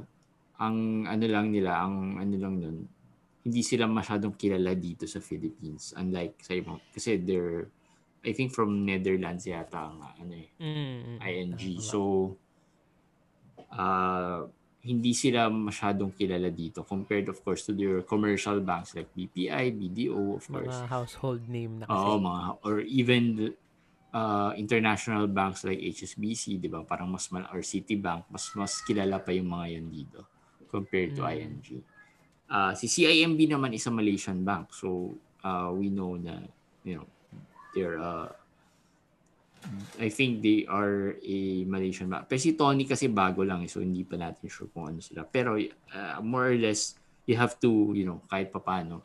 ang 0.56 1.04
ano 1.08 1.26
lang 1.28 1.52
nila, 1.52 1.84
ang 1.84 2.16
ano 2.16 2.36
lang 2.40 2.54
nun, 2.60 2.78
hindi 3.46 3.62
sila 3.62 3.86
masyadong 3.86 4.34
kilala 4.40 4.74
dito 4.74 5.06
sa 5.06 5.20
Philippines. 5.20 5.94
Unlike 5.94 6.36
sa 6.42 6.54
ibang, 6.56 6.80
kasi 6.96 7.20
they're, 7.20 7.68
I 8.26 8.34
think 8.34 8.56
from 8.56 8.88
Netherlands 8.88 9.46
yata 9.46 9.92
ang 9.92 10.02
ano 10.02 10.34
eh, 10.34 10.50
Mm, 10.58 10.98
mm, 10.98 11.18
ING. 11.22 11.62
So, 11.78 12.34
uh, 13.70 14.50
hindi 14.86 15.18
sila 15.18 15.50
masyadong 15.50 16.14
kilala 16.14 16.54
dito 16.54 16.86
compared 16.86 17.26
of 17.26 17.42
course 17.42 17.66
to 17.66 17.74
their 17.74 18.06
commercial 18.06 18.62
banks 18.62 18.94
like 18.94 19.10
BPI, 19.18 19.74
BDO 19.74 20.38
of 20.38 20.46
course. 20.46 20.78
mga 20.78 20.90
household 20.90 21.42
name 21.50 21.82
na 21.82 21.86
kasi. 21.90 21.98
Oo, 21.98 22.22
mga 22.22 22.42
or 22.62 22.76
even 22.86 23.24
the, 23.34 23.48
uh, 24.16 24.56
international 24.56 25.28
banks 25.28 25.68
like 25.68 25.84
HSBC, 25.84 26.64
'di 26.64 26.72
ba? 26.72 26.88
Parang 26.88 27.12
mas 27.12 27.28
mal- 27.36 27.52
or 27.52 27.60
Citibank, 27.60 28.24
mas 28.32 28.48
mas 28.56 28.80
kilala 28.88 29.20
pa 29.20 29.36
yung 29.36 29.52
mga 29.52 29.76
yan 29.76 29.88
dito 29.92 30.24
compared 30.72 31.12
to 31.12 31.28
Mm. 31.28 31.36
ING. 31.36 31.68
Uh, 32.46 32.72
si 32.78 32.88
CIMB 32.88 33.52
naman 33.52 33.76
is 33.76 33.84
a 33.90 33.92
Malaysian 33.92 34.46
bank. 34.46 34.72
So, 34.72 35.18
uh, 35.44 35.74
we 35.76 35.92
know 35.92 36.16
na 36.16 36.46
you 36.88 37.02
know, 37.02 37.08
they're 37.76 38.00
uh, 38.00 38.32
I 39.98 40.14
think 40.14 40.46
they 40.46 40.70
are 40.70 41.18
a 41.26 41.66
Malaysian 41.66 42.08
bank. 42.08 42.30
Pero 42.30 42.38
si 42.38 42.54
Tony 42.54 42.86
kasi 42.86 43.10
bago 43.10 43.42
lang 43.42 43.66
eh, 43.66 43.70
so 43.70 43.82
hindi 43.82 44.06
pa 44.06 44.14
natin 44.16 44.46
sure 44.46 44.70
kung 44.70 44.94
ano 44.94 45.02
sila. 45.02 45.26
Pero 45.26 45.58
uh, 45.58 46.22
more 46.22 46.54
or 46.54 46.58
less, 46.60 46.94
you 47.26 47.34
have 47.34 47.58
to, 47.66 47.92
you 47.98 48.06
know, 48.06 48.22
kahit 48.30 48.54
papano, 48.54 49.02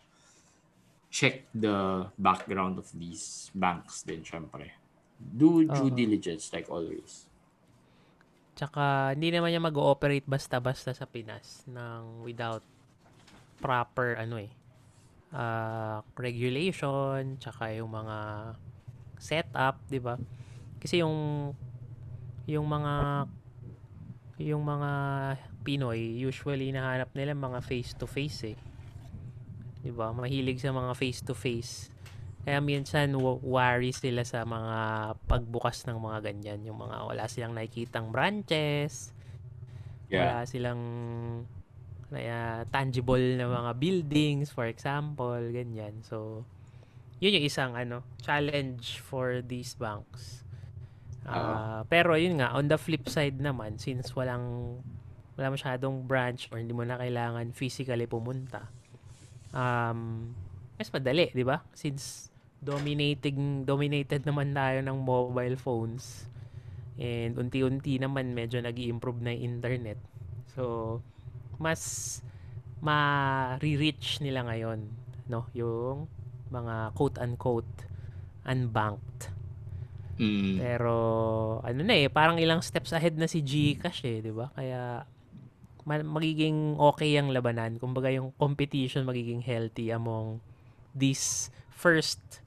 check 1.08 1.48
the 1.56 2.06
background 2.20 2.76
of 2.76 2.86
these 2.92 3.48
banks 3.56 4.04
din, 4.04 4.20
syempre. 4.20 4.79
Do 5.20 5.62
due 5.68 5.92
Oo. 5.92 5.92
diligence 5.92 6.48
like 6.56 6.72
always. 6.72 7.28
Tsaka, 8.56 9.12
hindi 9.16 9.32
naman 9.32 9.52
niya 9.52 9.62
mag-ooperate 9.62 10.24
basta-basta 10.24 10.96
sa 10.96 11.04
Pinas 11.04 11.64
ng 11.68 12.24
without 12.24 12.64
proper, 13.60 14.16
ano 14.16 14.40
eh, 14.40 14.50
ah, 15.36 16.00
regulation, 16.16 17.36
tsaka 17.36 17.76
yung 17.76 17.92
mga 17.92 18.18
setup, 19.20 19.76
di 19.88 20.00
ba? 20.00 20.16
Kasi 20.80 21.04
yung 21.04 21.52
yung 22.48 22.66
mga 22.66 23.28
yung 24.40 24.64
mga 24.64 24.90
Pinoy, 25.60 26.16
usually 26.16 26.72
nahanap 26.72 27.12
nila 27.12 27.36
mga 27.36 27.60
face-to-face 27.60 28.56
eh. 28.56 28.58
Di 29.84 29.92
ba? 29.92 30.08
Mahilig 30.16 30.64
sa 30.64 30.72
mga 30.72 30.96
face-to-face 30.96 31.92
Kaya 32.40 32.58
minsan 32.64 33.12
w- 33.12 33.42
worry 33.44 33.92
sila 33.92 34.24
sa 34.24 34.48
mga 34.48 34.76
pagbukas 35.28 35.84
ng 35.84 35.98
mga 36.00 36.18
ganyan. 36.32 36.60
Yung 36.64 36.80
mga 36.80 36.96
wala 37.04 37.24
silang 37.28 37.52
nakikitang 37.52 38.08
branches. 38.08 39.12
Yeah. 40.08 40.40
Wala 40.40 40.48
silang 40.48 40.82
kaya 42.10 42.66
tangible 42.74 43.38
na 43.38 43.46
mga 43.46 43.72
buildings, 43.78 44.50
for 44.50 44.66
example, 44.66 45.38
ganyan. 45.54 46.02
So, 46.02 46.42
yun 47.22 47.38
yung 47.38 47.46
isang 47.46 47.78
ano 47.78 48.02
challenge 48.18 48.98
for 48.98 49.44
these 49.46 49.78
banks. 49.78 50.42
Uh, 51.22 51.86
pero 51.86 52.18
yun 52.18 52.42
nga, 52.42 52.56
on 52.56 52.66
the 52.66 52.80
flip 52.80 53.06
side 53.06 53.38
naman, 53.38 53.78
since 53.78 54.10
walang 54.18 54.80
wala 55.38 55.54
masyadong 55.54 56.08
branch 56.08 56.50
or 56.50 56.58
hindi 56.58 56.74
mo 56.74 56.82
na 56.82 56.98
kailangan 56.98 57.54
physically 57.54 58.10
pumunta, 58.10 58.66
um, 59.54 60.32
mas 60.74 60.90
madali, 60.90 61.30
di 61.30 61.44
ba? 61.46 61.62
Since 61.76 62.29
dominating, 62.60 63.64
dominated 63.64 64.28
naman 64.28 64.52
tayo 64.52 64.84
ng 64.84 64.96
mobile 65.00 65.56
phones, 65.56 66.28
and 67.00 67.36
unti-unti 67.40 67.96
naman 67.96 68.36
medyo 68.36 68.60
nag 68.60 68.76
improve 68.76 69.24
na 69.24 69.32
yung 69.32 69.56
internet. 69.56 69.96
So, 70.52 71.00
mas 71.56 72.20
ma-reach 72.84 74.20
nila 74.20 74.44
ngayon, 74.48 74.88
no? 75.28 75.48
Yung 75.56 76.08
mga 76.52 76.92
quote-unquote 76.96 77.88
unbanked. 78.44 79.32
Mm. 80.20 80.60
Pero, 80.60 80.94
ano 81.64 81.80
na 81.80 81.94
eh, 81.96 82.12
parang 82.12 82.36
ilang 82.36 82.60
steps 82.60 82.92
ahead 82.92 83.16
na 83.16 83.24
si 83.24 83.40
Gcash 83.40 84.04
eh, 84.04 84.20
di 84.20 84.32
ba? 84.32 84.52
Kaya, 84.52 85.04
ma- 85.88 86.04
magiging 86.04 86.76
okay 86.76 87.16
ang 87.16 87.32
labanan. 87.32 87.80
Kumbaga 87.80 88.12
yung 88.12 88.36
competition 88.36 89.08
magiging 89.08 89.40
healthy 89.40 89.88
among 89.88 90.44
these 90.92 91.48
first 91.72 92.44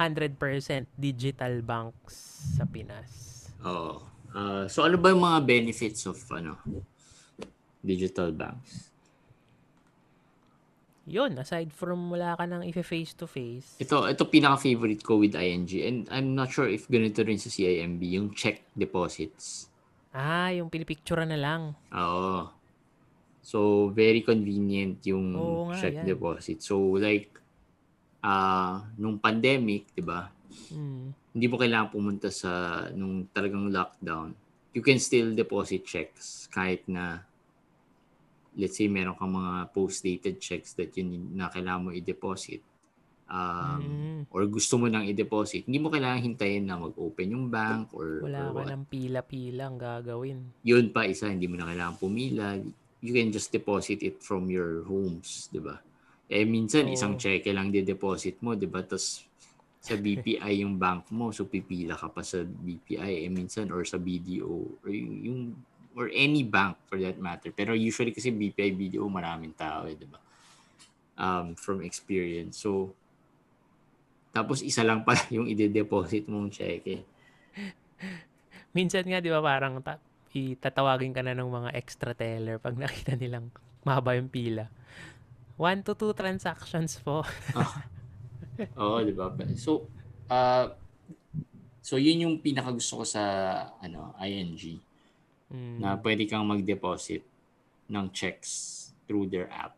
100% 0.00 0.38
digital 0.96 1.60
banks 1.60 2.14
sa 2.56 2.64
Pinas. 2.64 3.44
Oo. 3.66 4.00
Uh, 4.30 4.64
so 4.70 4.86
ano 4.86 4.96
ba 4.96 5.10
yung 5.10 5.26
mga 5.26 5.40
benefits 5.42 6.06
of 6.06 6.16
ano 6.32 6.56
digital 7.82 8.30
banks? 8.32 8.90
Yun, 11.10 11.34
aside 11.42 11.74
from 11.74 12.06
wala 12.06 12.38
ka 12.38 12.46
nang 12.46 12.62
face 12.86 13.18
to 13.18 13.26
face. 13.26 13.74
Ito, 13.82 14.06
ito 14.06 14.30
pinaka-favorite 14.30 15.02
ko 15.02 15.18
with 15.18 15.34
ING. 15.34 15.66
And 15.82 16.06
I'm 16.06 16.38
not 16.38 16.54
sure 16.54 16.70
if 16.70 16.86
ganito 16.86 17.26
rin 17.26 17.34
sa 17.40 17.50
CIMB, 17.50 17.98
yung 18.14 18.30
check 18.30 18.62
deposits. 18.78 19.66
Ah, 20.14 20.54
yung 20.54 20.70
pinipicture 20.70 21.18
na 21.26 21.34
lang. 21.34 21.74
Oo. 21.90 22.46
So, 23.42 23.90
very 23.90 24.22
convenient 24.22 25.02
yung 25.02 25.34
Oo 25.34 25.74
nga, 25.74 25.82
check 25.82 25.98
yan. 25.98 26.06
deposit. 26.06 26.62
So, 26.62 26.78
like, 26.94 27.39
ah 28.20 28.84
nung 28.96 29.16
pandemic, 29.16 29.90
di 29.92 30.04
ba? 30.04 30.28
Mm. 30.70 31.14
Hindi 31.30 31.46
mo 31.46 31.56
kailangan 31.56 31.88
pumunta 31.88 32.28
sa 32.28 32.84
nung 32.92 33.26
talagang 33.30 33.70
lockdown. 33.70 34.34
You 34.70 34.82
can 34.82 34.98
still 34.98 35.34
deposit 35.34 35.82
checks 35.82 36.46
kahit 36.48 36.86
na 36.86 37.22
let's 38.54 38.76
say 38.76 38.90
meron 38.90 39.14
kang 39.14 39.30
mga 39.30 39.70
post-dated 39.70 40.42
checks 40.42 40.74
that 40.74 40.90
yun 40.94 41.30
na 41.34 41.46
kailangan 41.48 41.86
mo 41.86 41.90
i-deposit. 41.94 42.60
Um, 43.30 43.78
Mm. 43.78 44.20
or 44.34 44.42
gusto 44.50 44.74
mo 44.74 44.90
nang 44.90 45.06
i-deposit, 45.06 45.62
hindi 45.70 45.78
mo 45.78 45.86
kailangan 45.86 46.18
hintayin 46.18 46.66
na 46.66 46.74
mag-open 46.74 47.30
yung 47.30 47.46
bank 47.46 47.94
or, 47.94 48.26
Wala 48.26 48.50
or 48.50 48.50
ka 48.50 48.54
what. 48.58 48.66
ng 48.74 48.84
pila-pila 48.90 49.62
ang 49.70 49.78
gagawin. 49.78 50.38
Yun 50.66 50.90
pa 50.90 51.06
isa, 51.06 51.30
hindi 51.30 51.46
mo 51.46 51.54
na 51.54 51.70
kailangan 51.70 51.94
pumila. 51.94 52.58
You 52.98 53.12
can 53.14 53.30
just 53.30 53.54
deposit 53.54 54.02
it 54.02 54.18
from 54.18 54.50
your 54.50 54.82
homes, 54.82 55.46
di 55.46 55.62
ba? 55.62 55.78
Eh 56.30 56.46
minsan 56.46 56.86
Oo. 56.86 56.94
isang 56.94 57.18
cheque 57.18 57.50
lang 57.50 57.74
di-deposit 57.74 58.38
mo, 58.38 58.54
di 58.54 58.70
ba? 58.70 58.86
Tapos 58.86 59.26
sa 59.82 59.98
BPI 59.98 60.62
yung 60.62 60.78
bank 60.78 61.10
mo, 61.10 61.34
so 61.34 61.50
pipila 61.50 61.98
ka 61.98 62.06
pa 62.06 62.22
sa 62.22 62.44
BPI 62.46 63.26
eh 63.26 63.30
minsan 63.32 63.66
or 63.74 63.82
sa 63.82 63.98
BDO 63.98 64.78
or 64.84 64.88
yung, 64.92 65.12
yung 65.26 65.40
or 65.98 66.06
any 66.14 66.46
bank 66.46 66.78
for 66.86 67.02
that 67.02 67.18
matter. 67.18 67.50
Pero 67.50 67.74
usually 67.74 68.14
kasi 68.14 68.30
BPI, 68.30 68.76
BDO 68.78 69.02
maraming 69.10 69.56
tao 69.58 69.90
eh, 69.90 69.98
di 69.98 70.06
ba? 70.06 70.20
Um, 71.18 71.58
from 71.58 71.82
experience. 71.82 72.62
So 72.62 72.94
tapos 74.30 74.62
isa 74.62 74.86
lang 74.86 75.02
pala 75.02 75.20
yung 75.34 75.50
ide-deposit 75.50 76.30
mong 76.30 76.54
cheque. 76.54 77.02
Minsan 78.76 79.02
nga, 79.10 79.18
di 79.18 79.30
ba, 79.30 79.42
parang 79.42 79.82
ta- 79.82 79.98
itatawagin 80.30 81.10
ka 81.10 81.26
na 81.26 81.34
ng 81.34 81.50
mga 81.50 81.70
extra 81.74 82.14
teller 82.14 82.62
pag 82.62 82.78
nakita 82.78 83.18
nilang 83.18 83.50
mahaba 83.82 84.14
yung 84.14 84.30
pila. 84.30 84.70
One 85.60 85.84
to 85.84 85.92
two 85.92 86.16
transactions 86.16 86.96
po. 87.04 87.20
Oo, 88.80 88.96
di 89.04 89.12
ba? 89.12 89.28
So, 89.60 89.92
uh, 90.32 90.72
so 91.84 92.00
yun 92.00 92.24
yung 92.24 92.34
pinaka 92.40 92.72
gusto 92.72 93.00
ko 93.00 93.04
sa 93.04 93.22
ano, 93.84 94.16
ING 94.24 94.80
Mm. 95.50 95.82
na 95.82 95.98
pwede 95.98 96.30
kang 96.30 96.46
mag-deposit 96.46 97.26
ng 97.90 98.06
checks 98.14 98.78
through 99.10 99.26
their 99.26 99.50
app. 99.50 99.74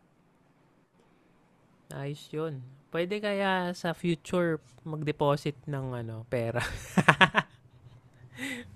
Ayos 1.89 2.29
yun. 2.29 2.61
Pwede 2.93 3.17
kaya 3.17 3.73
sa 3.73 3.97
future 3.97 4.61
mag-deposit 4.85 5.57
ng 5.65 5.97
ano, 6.05 6.29
pera. 6.29 6.61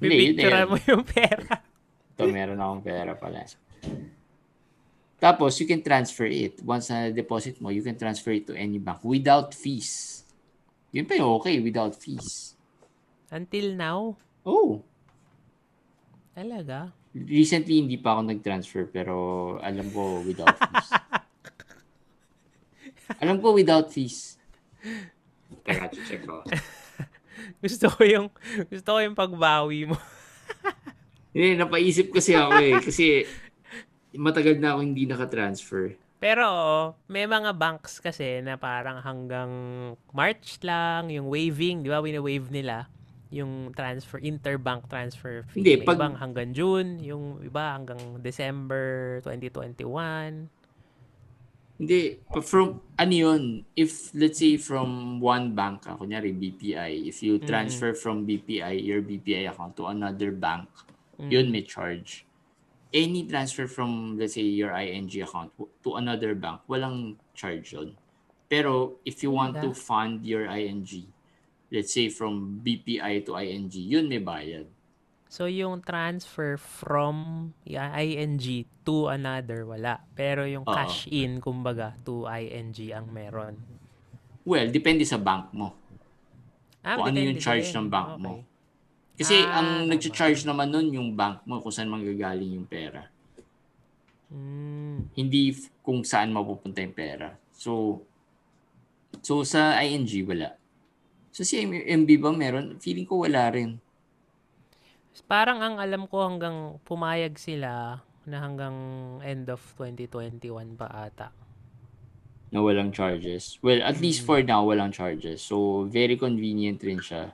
Yun. 0.01 0.73
mo 0.73 0.77
yung 0.89 1.05
pera. 1.05 1.61
Ito, 2.17 2.25
meron 2.33 2.57
akong 2.57 2.81
pera 2.81 3.13
pala. 3.13 3.45
Tapos, 5.17 5.57
you 5.57 5.65
can 5.65 5.81
transfer 5.81 6.25
it. 6.25 6.61
Once 6.61 6.87
na 6.87 7.09
deposit 7.09 7.57
mo, 7.57 7.69
you 7.69 7.81
can 7.81 7.97
transfer 7.97 8.29
it 8.31 8.45
to 8.45 8.53
any 8.53 8.77
bank 8.77 9.01
without 9.01 9.49
fees. 9.51 10.21
Yun 10.89 11.03
pa 11.03 11.15
yung 11.15 11.41
okay, 11.41 11.57
without 11.57 11.93
fees. 11.93 12.53
Until 13.27 13.73
now, 13.73 14.15
Oh, 14.47 14.79
talaga. 16.31 16.93
recently 17.11 17.81
hindi 17.81 17.97
pa 17.97 18.15
ako 18.15 18.29
nag-transfer 18.29 18.87
pero 18.87 19.15
alam 19.59 19.89
ko 19.89 20.21
without 20.21 20.53
fees. 20.61 20.87
alam 23.17 23.41
ko 23.41 23.51
without 23.51 23.87
fees. 23.89 24.37
Teka, 25.65 25.91
check 26.05 26.23
ko. 26.23 26.45
Gusto 27.63 27.89
ko 27.89 28.01
yung 28.03 28.27
gusto 28.69 28.89
ko 28.91 28.99
yung 28.99 29.17
pagbawi 29.17 29.89
mo. 29.89 29.97
Hindi, 31.31 31.55
napaisip 31.55 32.09
kasi 32.09 32.33
ako 32.33 32.53
eh. 32.59 32.75
Kasi 32.79 33.05
matagal 34.15 34.61
na 34.61 34.75
ako 34.75 34.79
hindi 34.85 35.03
naka-transfer. 35.03 35.97
Pero 36.17 36.47
may 37.11 37.29
mga 37.29 37.53
banks 37.53 38.01
kasi 38.01 38.41
na 38.41 38.57
parang 38.57 39.03
hanggang 39.03 39.51
March 40.15 40.57
lang, 40.65 41.13
yung 41.13 41.29
waiving, 41.29 41.85
di 41.85 41.89
ba, 41.93 42.01
wina-wave 42.01 42.49
nila 42.49 42.89
yung 43.31 43.75
transfer, 43.75 44.19
interbank 44.23 44.87
transfer 44.87 45.43
fee. 45.51 45.59
Hindi, 45.59 45.71
may 45.75 45.83
pag- 45.83 45.99
ibang 45.99 46.15
hanggang 46.15 46.49
June, 46.55 46.89
yung 47.03 47.43
iba 47.43 47.75
hanggang 47.75 47.99
December 48.23 49.19
2021. 49.23 50.47
Hindi, 51.77 52.17
from, 52.41 52.81
ano 52.97 53.13
yun, 53.13 53.61
if, 53.77 54.09
let's 54.17 54.41
say, 54.41 54.57
from 54.57 55.21
one 55.21 55.53
bank, 55.53 55.85
ah, 55.85 55.93
kunyari 55.93 56.33
BPI, 56.33 57.05
if 57.05 57.21
you 57.21 57.37
transfer 57.37 57.93
from 57.93 58.25
BPI, 58.25 58.81
your 58.81 59.05
BPI 59.05 59.45
account 59.45 59.77
to 59.77 59.85
another 59.85 60.33
bank, 60.33 60.65
yun 61.21 61.53
may 61.53 61.61
charge. 61.61 62.25
Any 62.97 63.29
transfer 63.29 63.69
from, 63.69 64.17
let's 64.17 64.33
say, 64.33 64.41
your 64.41 64.73
ING 64.73 65.05
account 65.21 65.53
to 65.85 65.89
another 66.01 66.33
bank, 66.33 66.65
walang 66.65 67.13
charge 67.37 67.77
yun. 67.77 67.93
Pero, 68.49 68.97
if 69.05 69.21
you 69.21 69.29
want 69.29 69.53
to 69.61 69.69
fund 69.77 70.25
your 70.25 70.49
ING, 70.49 70.89
let's 71.69 71.93
say, 71.93 72.09
from 72.09 72.57
BPI 72.65 73.21
to 73.29 73.37
ING, 73.37 73.69
yun 73.69 74.09
may 74.09 74.17
bayad. 74.17 74.65
So, 75.29 75.45
yung 75.45 75.85
transfer 75.85 76.57
from 76.57 77.53
ING 77.67 78.65
to 78.87 78.95
another, 79.13 79.67
wala. 79.67 80.01
Pero 80.17 80.47
yung 80.49 80.65
Oo. 80.65 80.73
cash 80.73 81.05
in, 81.11 81.37
kumbaga, 81.37 81.93
to 82.01 82.25
ING 82.25 82.73
ang 82.95 83.13
meron. 83.13 83.61
Well, 84.41 84.71
depende 84.73 85.03
sa 85.05 85.21
bank 85.21 85.53
mo. 85.53 85.75
Ah, 86.81 86.95
Kung 86.95 87.11
ano 87.11 87.19
yung 87.19 87.35
charge 87.37 87.67
din. 87.67 87.83
ng 87.83 87.87
bank 87.91 88.09
Okay. 88.15 88.23
mo. 88.23 88.46
Kasi 89.17 89.33
Ah, 89.41 89.59
ang 89.59 89.69
tama. 89.83 89.97
nag-charge 89.97 90.45
naman 90.45 90.69
nun 90.69 90.87
yung 90.93 91.09
bank 91.11 91.41
mo 91.43 91.57
kung 91.57 91.73
saan 91.73 91.89
manggagaling 91.89 92.53
yung 92.53 92.69
pera. 92.69 93.09
Mm. 94.29 95.09
Hindi 95.15 95.55
kung 95.81 96.05
saan 96.05 96.29
mapupunta 96.29 96.83
yung 96.83 96.93
pera. 96.93 97.33
So, 97.49 98.03
so 99.23 99.41
sa 99.41 99.79
ING, 99.81 100.05
wala. 100.27 100.53
Sa 101.33 101.41
CMB 101.41 102.09
ba 102.17 102.29
meron? 102.29 102.77
Feeling 102.77 103.05
ko 103.05 103.25
wala 103.25 103.49
rin. 103.49 103.81
Parang 105.25 105.59
ang 105.59 105.81
alam 105.81 106.05
ko 106.05 106.21
hanggang 106.21 106.77
pumayag 106.85 107.41
sila 107.41 107.99
na 108.23 108.37
hanggang 108.37 108.75
end 109.25 109.49
of 109.49 109.61
2021 109.75 110.77
pa 110.77 110.85
ata. 110.87 111.33
Na 112.47 112.61
walang 112.61 112.93
charges. 112.93 113.57
Well, 113.59 113.81
at 113.81 113.97
least 113.97 114.23
Hmm. 114.23 114.27
for 114.27 114.39
now, 114.39 114.61
walang 114.63 114.93
charges. 114.93 115.41
So, 115.41 115.83
very 115.89 116.15
convenient 116.15 116.79
rin 116.79 117.01
siya 117.01 117.33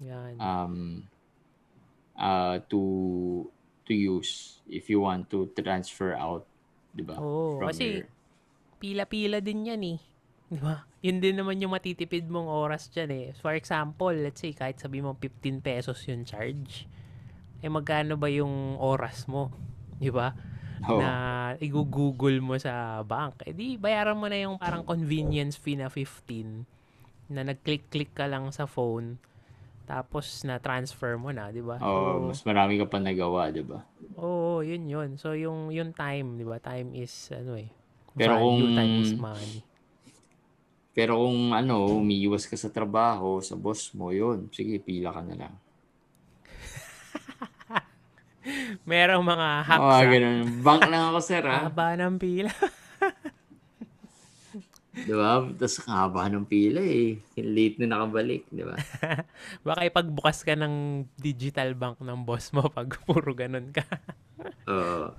Yan. 0.00 0.38
um, 0.38 0.74
uh, 2.18 2.60
to 2.68 2.80
to 3.86 3.92
use 3.94 4.60
if 4.66 4.90
you 4.90 4.98
want 4.98 5.30
to 5.30 5.46
transfer 5.54 6.12
out, 6.16 6.44
di 6.90 7.06
ba? 7.06 7.16
Oo, 7.16 7.62
From 7.62 7.70
kasi 7.70 8.02
your- 8.02 8.10
pila-pila 8.82 9.38
din 9.38 9.70
yan 9.70 9.82
eh. 9.96 9.98
Di 10.46 10.58
ba? 10.58 10.82
Yun 11.02 11.22
din 11.22 11.38
naman 11.38 11.58
yung 11.62 11.74
matitipid 11.74 12.26
mong 12.26 12.50
oras 12.50 12.90
dyan 12.90 13.10
eh. 13.14 13.26
For 13.38 13.54
example, 13.54 14.14
let's 14.14 14.42
say, 14.42 14.50
kahit 14.54 14.78
sabi 14.82 15.02
mo 15.02 15.14
15 15.14 15.62
pesos 15.62 16.02
yung 16.10 16.26
charge, 16.26 16.86
eh 17.62 17.70
magkano 17.70 18.18
ba 18.18 18.26
yung 18.26 18.74
oras 18.78 19.30
mo? 19.30 19.54
Di 19.98 20.10
ba? 20.10 20.34
Oo. 20.86 21.00
Na 21.00 21.10
i-google 21.58 22.42
mo 22.42 22.58
sa 22.58 23.00
bank. 23.06 23.46
Eh 23.48 23.54
di, 23.54 23.78
bayaran 23.78 24.18
mo 24.18 24.26
na 24.28 24.38
yung 24.38 24.58
parang 24.58 24.82
convenience 24.82 25.56
fee 25.56 25.78
na 25.78 25.88
15 25.88 26.66
na 27.32 27.42
nag-click-click 27.42 28.14
ka 28.14 28.30
lang 28.30 28.50
sa 28.54 28.70
phone 28.70 29.18
tapos 29.86 30.42
na 30.42 30.58
transfer 30.58 31.14
mo 31.14 31.30
na, 31.30 31.48
'di 31.54 31.62
ba? 31.62 31.78
Oo, 31.78 32.28
mas 32.28 32.42
marami 32.42 32.76
ka 32.82 32.90
pa 32.90 32.98
nagawa, 32.98 33.54
di 33.54 33.62
ba? 33.62 33.86
Oo, 34.18 34.60
yun 34.66 34.90
yun. 34.90 35.10
So 35.16 35.32
yung 35.38 35.70
yung 35.70 35.94
time, 35.94 36.36
'di 36.36 36.44
ba? 36.44 36.58
Time 36.58 36.92
is 36.98 37.14
ano 37.30 37.54
eh. 37.54 37.70
Pero 38.18 38.34
value, 38.34 38.66
kung- 38.66 38.74
time 38.74 38.94
is 39.00 39.12
money. 39.14 39.58
Pero 40.96 41.20
kung 41.20 41.52
ano, 41.52 42.00
umiiwas 42.00 42.48
ka 42.48 42.56
sa 42.56 42.72
trabaho, 42.72 43.36
sa 43.44 43.52
boss 43.52 43.92
mo, 43.92 44.16
yun. 44.16 44.48
Sige, 44.48 44.80
pila 44.80 45.12
ka 45.12 45.20
na 45.20 45.36
lang. 45.36 45.54
Merong 48.88 49.20
mga 49.20 49.48
hacks. 49.68 49.92
Ah. 49.92 50.08
ganun. 50.08 50.64
Bank 50.64 50.88
lang 50.88 51.12
ako, 51.12 51.20
sir, 51.20 51.44
ha? 51.44 51.68
Haba 51.68 52.00
ng 52.00 52.16
pila. 52.16 52.48
Di 54.96 55.12
ba? 55.12 55.44
Tapos 55.44 55.76
haba 55.84 56.24
ng 56.26 56.48
pila, 56.48 56.80
eh. 56.80 57.20
Late 57.36 57.84
na 57.84 57.92
nakabalik, 57.92 58.48
di 58.48 58.64
ba? 58.64 58.80
Baka 59.66 59.84
ipagbukas 59.84 60.40
ka 60.40 60.56
ng 60.56 61.04
digital 61.14 61.76
bank 61.76 62.00
ng 62.00 62.24
boss 62.24 62.48
mo 62.50 62.64
pag 62.66 62.88
puro 63.04 63.36
ganun 63.36 63.68
ka. 63.70 63.84
Oo. 64.72 65.12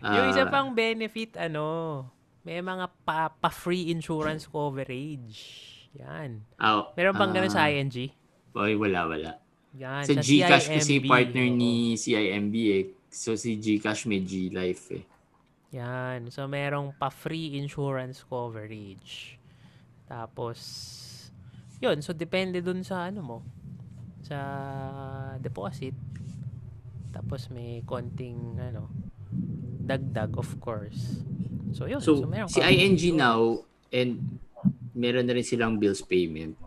yung 0.00 0.28
isa 0.28 0.44
Ah, 0.44 0.52
pang 0.52 0.70
benefit, 0.70 1.36
ano, 1.36 2.04
may 2.40 2.60
mga 2.60 2.92
pa, 3.02 3.32
pa-free 3.32 3.88
insurance 3.88 4.44
coverage. 4.44 5.36
Yan. 5.92 6.44
ah, 6.56 6.92
Meron 6.92 7.16
bang 7.16 7.32
ganun 7.34 7.52
sa 7.52 7.64
ah, 7.64 7.72
ING? 7.72 8.12
Oy, 8.52 8.76
wala, 8.76 9.00
wala. 9.06 9.30
Yan. 9.74 10.04
Sa 10.04 10.12
Gcash 10.14 10.66
kasi 10.68 10.98
CIMB, 10.98 11.06
partner 11.06 11.46
oo. 11.46 11.56
ni 11.56 11.72
CIMB 11.94 12.54
eh. 12.70 12.84
So 13.08 13.34
si 13.34 13.56
Gcash 13.56 14.06
may 14.06 14.20
G-Life 14.20 14.84
eh. 14.92 15.02
Yan. 15.70 16.30
So, 16.30 16.46
merong 16.50 16.94
pa-free 16.98 17.58
insurance 17.58 18.26
coverage. 18.26 19.38
Tapos, 20.10 20.58
yun. 21.78 22.02
So, 22.02 22.10
depende 22.10 22.58
dun 22.58 22.82
sa 22.82 23.06
ano 23.06 23.20
mo. 23.22 23.38
Sa 24.26 24.38
deposit. 25.38 25.94
Tapos, 27.14 27.50
may 27.54 27.82
konting, 27.86 28.58
ano, 28.58 28.90
dagdag, 29.86 30.34
of 30.34 30.50
course. 30.58 31.22
So, 31.70 31.86
yun. 31.86 32.02
So, 32.02 32.26
meron 32.26 32.50
si 32.50 32.62
ING 32.62 33.14
now 33.14 33.62
and 33.94 34.40
meron 34.94 35.26
na 35.26 35.34
rin 35.34 35.46
silang 35.46 35.78
bills 35.78 36.02
payment. 36.02 36.58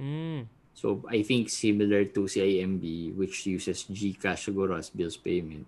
Mm. 0.00 0.48
So 0.74 1.06
I 1.06 1.22
think 1.22 1.48
similar 1.48 2.04
to 2.12 2.26
CIMB 2.26 3.14
which 3.14 3.46
uses 3.46 3.86
Gcash 3.86 4.50
siguro 4.50 4.74
as 4.74 4.90
bills 4.90 5.16
payment. 5.16 5.66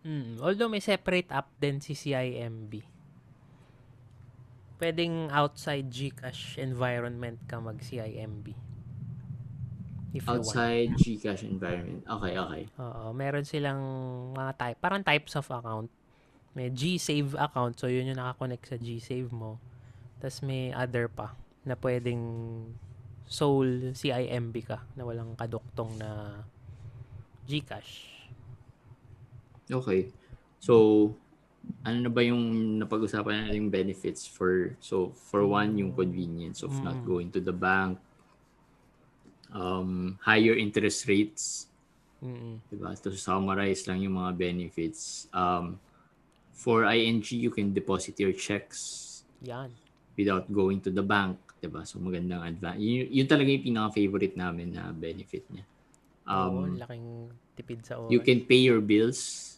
Mm. 0.00 0.40
Although, 0.40 0.72
may 0.72 0.80
separate 0.80 1.28
app 1.28 1.52
din 1.60 1.80
si 1.80 1.92
CIMB. 1.92 2.80
Pwedeng 4.80 5.28
outside 5.28 5.92
Gcash 5.92 6.56
environment 6.56 7.36
ka 7.44 7.60
mag-CIMB. 7.60 8.56
If 10.16 10.24
you 10.24 10.40
want. 10.40 10.40
Outside 10.40 10.96
Gcash 10.96 11.44
environment. 11.44 12.02
Okay, 12.08 12.32
okay. 12.34 12.62
Oo, 12.80 13.12
meron 13.12 13.44
silang 13.44 13.82
mga 14.32 14.52
type, 14.56 14.78
parang 14.80 15.04
types 15.04 15.36
of 15.36 15.44
account. 15.52 15.92
May 16.56 16.72
G-Save 16.72 17.36
account, 17.38 17.78
so 17.78 17.86
yun 17.86 18.10
yung 18.10 18.18
nakakonect 18.18 18.72
sa 18.72 18.76
G-Save 18.80 19.30
mo. 19.30 19.60
Tapos 20.18 20.42
may 20.42 20.72
other 20.74 21.06
pa 21.06 21.36
na 21.62 21.76
pwedeng 21.78 22.24
sole 23.28 23.94
CIMB 23.94 24.54
ka 24.66 24.82
na 24.98 25.06
walang 25.06 25.36
kaduktong 25.38 25.94
na 26.00 26.40
Gcash. 27.46 28.19
Okay. 29.70 30.10
So 30.58 31.14
ano 31.84 31.98
na 32.00 32.10
ba 32.10 32.24
yung 32.24 32.42
napag-usapan 32.80 33.46
natin 33.46 33.68
benefits 33.68 34.24
for 34.24 34.74
so 34.80 35.12
for 35.28 35.44
one 35.44 35.76
yung 35.76 35.92
convenience 35.92 36.64
of 36.64 36.72
not 36.80 36.96
Mm. 36.96 37.06
going 37.06 37.28
to 37.30 37.38
the 37.38 37.52
bank 37.52 38.00
um 39.52 40.16
higher 40.22 40.56
interest 40.56 41.06
rates 41.06 41.66
Mm. 42.20 42.60
Diba? 42.68 42.92
To 43.00 43.16
summarize 43.16 43.88
lang 43.88 44.04
yung 44.04 44.20
mga 44.20 44.36
benefits. 44.36 45.24
Um, 45.32 45.80
for 46.52 46.84
ING, 46.84 47.24
you 47.32 47.48
can 47.48 47.72
deposit 47.72 48.20
your 48.20 48.36
checks 48.36 49.24
Yan. 49.40 49.72
without 50.12 50.44
going 50.52 50.84
to 50.84 50.92
the 50.92 51.00
bank. 51.00 51.40
Diba? 51.64 51.80
So 51.88 51.96
magandang 51.96 52.44
advance. 52.44 52.76
Yun, 52.76 53.08
yun 53.08 53.24
talaga 53.24 53.48
yung 53.48 53.64
pinaka-favorite 53.64 54.36
namin 54.36 54.76
na 54.76 54.92
benefit 54.92 55.48
niya. 55.48 55.64
Oo, 56.28 56.68
Um, 56.68 56.76
laking 56.76 57.06
tipid 57.56 57.80
sa 57.88 57.96
oras. 57.96 58.12
you 58.12 58.20
can 58.20 58.44
pay 58.44 58.60
your 58.60 58.84
bills 58.84 59.49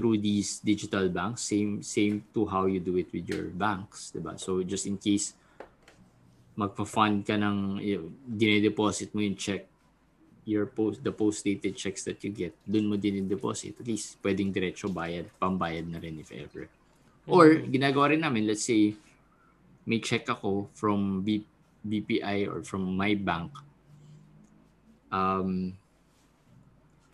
through 0.00 0.16
these 0.16 0.64
digital 0.64 1.12
banks. 1.12 1.44
Same 1.52 1.84
same 1.84 2.24
to 2.32 2.48
how 2.48 2.64
you 2.64 2.80
do 2.80 2.96
it 2.96 3.12
with 3.12 3.28
your 3.28 3.52
banks. 3.52 4.16
Diba? 4.16 4.40
So 4.40 4.64
just 4.64 4.88
in 4.88 4.96
case 4.96 5.36
magpa-fund 6.56 7.28
ka 7.28 7.36
ng, 7.36 7.78
y- 7.78 8.08
dinedeposit 8.24 9.12
mo 9.12 9.20
yung 9.20 9.36
check 9.36 9.68
your 10.48 10.66
post 10.66 11.04
the 11.04 11.12
post 11.12 11.44
dated 11.44 11.76
checks 11.76 12.02
that 12.08 12.18
you 12.24 12.32
get 12.32 12.56
dun 12.64 12.88
mo 12.88 12.96
din 12.96 13.28
deposit 13.28 13.76
at 13.76 13.86
least 13.86 14.18
pwedeng 14.24 14.50
diretso 14.50 14.90
bayad 14.90 15.28
pambayad 15.38 15.86
na 15.86 16.00
rin 16.00 16.18
if 16.18 16.32
ever 16.34 16.66
or 17.30 17.60
ginagawa 17.70 18.10
rin 18.10 18.24
namin 18.24 18.48
let's 18.48 18.66
say 18.66 18.96
may 19.86 20.02
check 20.02 20.26
ako 20.26 20.66
from 20.74 21.22
B- 21.22 21.46
BPI 21.86 22.50
or 22.50 22.66
from 22.66 22.82
my 22.98 23.14
bank 23.14 23.52
um 25.14 25.70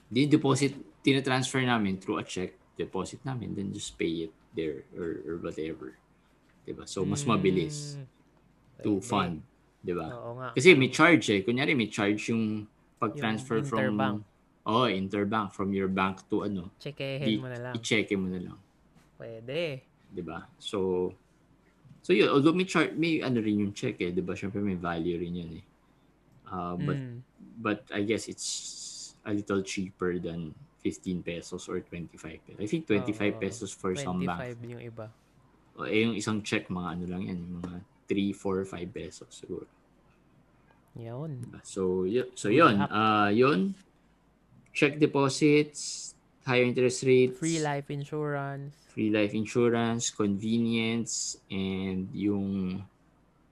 di-deposit 0.09 0.73
tina-transfer 1.05 1.61
namin 1.61 2.01
through 2.01 2.23
a 2.23 2.25
check 2.25 2.56
deposit 2.77 3.19
namin 3.25 3.57
then 3.57 3.73
just 3.73 3.97
pay 3.97 4.29
it 4.29 4.33
there 4.53 4.85
or, 4.97 5.21
or 5.25 5.35
whatever 5.41 5.97
diba 6.63 6.85
so 6.85 7.05
mas 7.05 7.25
mabilis 7.25 7.97
Mm. 7.97 8.07
to 8.85 9.01
fund 9.01 9.41
diba 9.81 10.13
Oo 10.13 10.37
nga. 10.37 10.49
kasi 10.53 10.77
may 10.77 10.93
charge 10.93 11.33
eh. 11.33 11.41
Kunyari 11.41 11.73
may 11.73 11.89
charge 11.89 12.29
yung 12.29 12.67
pag-transfer 12.99 13.63
Yung 13.63 13.69
from... 13.69 13.81
interbank. 13.87 14.19
Oh, 14.67 14.85
interbank. 14.85 15.49
From 15.55 15.71
your 15.71 15.87
bank 15.87 16.27
to 16.27 16.43
ano. 16.43 16.75
Checkehin 16.83 17.39
mo 17.39 17.47
na 17.47 17.71
lang. 17.71 17.73
I-check 17.79 18.11
mo 18.19 18.27
na 18.27 18.41
lang. 18.51 18.59
Pwede. 19.15 19.81
'di 20.11 20.23
ba 20.27 20.45
So, 20.59 21.13
so 22.03 22.11
yun. 22.11 22.29
Although 22.29 22.53
may 22.53 22.67
chart, 22.67 22.99
may 22.99 23.23
ano 23.23 23.39
rin 23.39 23.63
yung 23.63 23.73
check 23.73 23.97
eh. 24.03 24.11
'di 24.11 24.21
ba 24.21 24.35
Syempre 24.35 24.59
may 24.59 24.75
value 24.75 25.17
rin 25.23 25.33
yan 25.39 25.51
eh. 25.63 25.65
Uh, 26.51 26.75
but, 26.77 26.99
Mm. 26.99 27.17
but 27.63 27.81
I 27.95 28.03
guess 28.03 28.27
it's 28.27 28.49
a 29.23 29.31
little 29.31 29.63
cheaper 29.63 30.19
than 30.19 30.51
15 30.87 31.19
pesos 31.27 31.67
or 31.67 31.83
25 31.83 32.15
pesos. 32.47 32.61
I 32.63 32.67
think 32.71 32.87
25 32.87 33.11
Oo. 33.35 33.41
pesos 33.43 33.75
for 33.75 33.99
some 33.99 34.23
25 34.23 34.55
bank. 34.55 34.71
yung 34.71 34.83
iba. 34.87 35.11
O, 35.75 35.83
eh, 35.83 36.07
yung 36.07 36.15
isang 36.15 36.39
check, 36.47 36.71
mga 36.71 36.89
ano 36.95 37.05
lang 37.11 37.23
yan. 37.27 37.41
Mga 37.59 37.73
3, 38.07 38.31
4, 38.31 38.63
5 38.63 38.87
pesos 38.95 39.27
siguro. 39.35 39.67
Yun. 40.95 41.43
So, 41.67 42.07
y- 42.07 42.31
so 42.39 42.49
yun. 42.49 42.81
Uh, 42.81 43.29
yun. 43.29 43.75
Check 44.73 44.97
deposits, 44.97 46.15
higher 46.47 46.63
interest 46.63 47.03
rates, 47.03 47.37
Free 47.43 47.59
life 47.59 47.91
insurance. 47.91 48.73
free 48.97 49.13
life 49.13 49.35
insurance, 49.35 50.09
convenience, 50.09 51.37
and 51.53 52.09
yung 52.17 52.81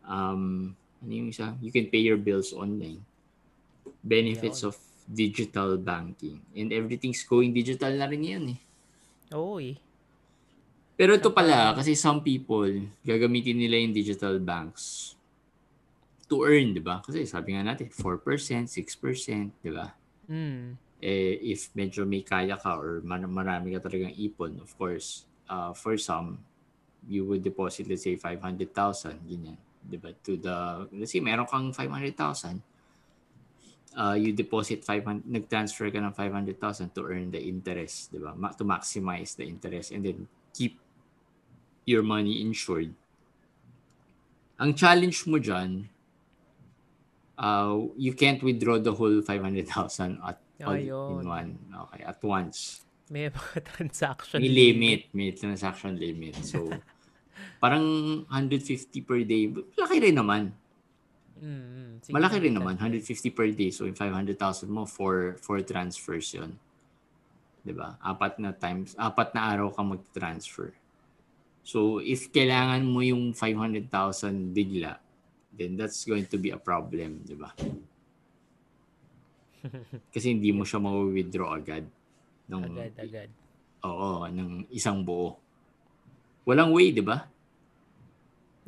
um, 0.07 0.73
ano 1.03 1.11
yung 1.13 1.29
isa? 1.29 1.53
You 1.61 1.69
can 1.69 1.93
pay 1.93 2.01
your 2.01 2.17
bills 2.17 2.57
online. 2.57 3.05
Benefits 4.01 4.65
Yun. 4.65 4.73
of 4.73 4.81
digital 5.05 5.77
banking. 5.77 6.41
And 6.57 6.73
everything's 6.73 7.23
going 7.25 7.53
digital 7.53 7.93
na 7.93 8.09
rin 8.09 8.25
yan 8.25 8.45
eh. 8.57 8.61
Oo 9.37 9.61
eh. 9.61 9.77
Pero 10.95 11.19
ito 11.19 11.35
pala, 11.35 11.75
kasi 11.75 11.99
some 11.99 12.23
people, 12.23 12.71
gagamitin 13.03 13.59
nila 13.59 13.77
yung 13.83 13.95
digital 13.95 14.39
banks 14.39 15.15
to 16.31 16.47
earn, 16.47 16.73
di 16.73 16.81
ba? 16.81 17.03
Kasi 17.05 17.27
sabi 17.27 17.53
nga 17.53 17.67
natin, 17.67 17.91
4%, 17.91 18.71
6%, 18.71 19.65
di 19.65 19.71
ba? 19.75 19.91
Mm. 20.25 20.81
eh, 21.05 21.37
if 21.53 21.69
medyo 21.77 22.09
may 22.09 22.25
kaya 22.25 22.57
ka 22.57 22.81
or 22.81 23.05
mar- 23.05 23.29
marami 23.29 23.77
ka 23.77 23.85
talagang 23.85 24.17
ipon, 24.17 24.57
of 24.65 24.73
course, 24.81 25.29
uh, 25.53 25.77
for 25.77 26.01
some, 26.01 26.41
you 27.05 27.29
would 27.29 27.45
deposit, 27.45 27.85
let's 27.85 28.09
say, 28.09 28.17
500,000, 28.17 29.21
ganyan. 29.29 29.61
Diba? 29.85 30.17
To 30.25 30.33
the, 30.41 30.57
let's 30.97 31.13
say, 31.13 31.21
meron 31.21 31.45
kang 31.45 31.77
500,000, 31.77 32.57
uh, 33.97 34.15
you 34.15 34.33
deposit 34.33 34.85
500, 34.85 35.27
nag-transfer 35.27 35.91
ka 35.91 35.99
ng 35.99 36.13
500,000 36.13 36.95
to 36.95 37.03
earn 37.07 37.31
the 37.31 37.41
interest, 37.41 38.13
diba? 38.13 38.37
Ma- 38.37 38.55
to 38.55 38.65
maximize 38.65 39.37
the 39.37 39.47
interest 39.47 39.91
and 39.91 40.05
then 40.05 40.27
keep 40.53 40.79
your 41.87 42.03
money 42.03 42.43
insured. 42.43 42.93
Ang 44.59 44.75
challenge 44.75 45.27
mo 45.27 45.39
dyan, 45.39 45.89
uh, 47.39 47.79
you 47.99 48.15
can't 48.15 48.43
withdraw 48.43 48.79
the 48.79 48.95
whole 48.95 49.23
500,000 49.23 50.19
at 50.23 50.39
all 50.63 50.79
Ayun. 50.79 51.21
in 51.21 51.29
one. 51.29 51.51
Okay, 51.89 52.03
at 52.07 52.19
once. 52.23 52.87
May 53.11 53.29
mga 53.29 53.61
transaction. 53.75 54.39
May 54.41 54.51
limit, 54.51 55.01
may 55.13 55.31
transaction 55.35 55.99
limit. 55.99 56.39
So, 56.43 56.71
Parang 57.65 57.85
150 58.29 59.09
per 59.09 59.25
day. 59.25 59.49
Malaki 59.49 59.97
rin 60.01 60.17
naman. 60.17 60.43
Mm, 61.39 61.99
sige, 62.03 62.15
Malaki 62.15 62.37
rin 62.39 62.55
naman. 62.55 62.79
ko. 62.79 62.87
150 62.87 63.31
per 63.35 63.49
day. 63.51 63.71
So, 63.75 63.87
yung 63.91 63.99
500,000 63.99 64.71
mo 64.71 64.87
for 64.87 65.35
for 65.43 65.59
transfers 65.63 66.31
yun. 66.31 66.55
ba? 67.65 67.97
Apat 67.99 68.39
na 68.39 68.53
times, 68.53 68.93
apat 68.95 69.33
na 69.35 69.51
araw 69.51 69.73
ka 69.73 69.83
mag-transfer. 69.83 70.71
So, 71.65 71.99
if 71.99 72.29
kailangan 72.29 72.85
mo 72.85 73.01
yung 73.01 73.33
500,000 73.33 74.53
bigla, 74.53 75.01
then 75.49 75.81
that's 75.81 76.05
going 76.05 76.29
to 76.29 76.37
be 76.37 76.53
a 76.53 76.61
problem, 76.61 77.25
'di 77.25 77.37
ba? 77.41 77.51
Kasi 80.15 80.37
hindi 80.37 80.53
mo 80.53 80.63
siya 80.69 80.79
ma-withdraw 80.83 81.57
agad. 81.57 81.89
Ng, 82.53 82.63
Agad, 82.69 82.93
agad. 83.01 83.29
Oo, 83.85 84.29
ng 84.29 84.69
isang 84.69 85.01
buo. 85.01 85.41
Walang 86.45 86.77
way, 86.77 86.93
'di 86.93 87.01
ba? 87.01 87.25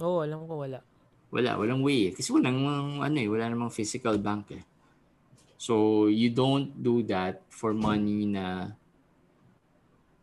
Oo, 0.01 0.25
alam 0.25 0.49
ko 0.49 0.65
wala. 0.65 0.81
Wala, 1.31 1.59
walang 1.59 1.83
way. 1.83 2.09
eh. 2.09 2.12
Kasi 2.15 2.31
walang 2.31 2.62
ano 2.99 3.17
eh, 3.19 3.29
wala 3.29 3.51
namang 3.51 3.75
physical 3.75 4.17
bank 4.17 4.55
eh. 4.55 4.65
So, 5.57 6.07
you 6.07 6.31
don't 6.31 6.71
do 6.77 7.01
that 7.09 7.41
for 7.49 7.73
money 7.73 8.29
na 8.29 8.77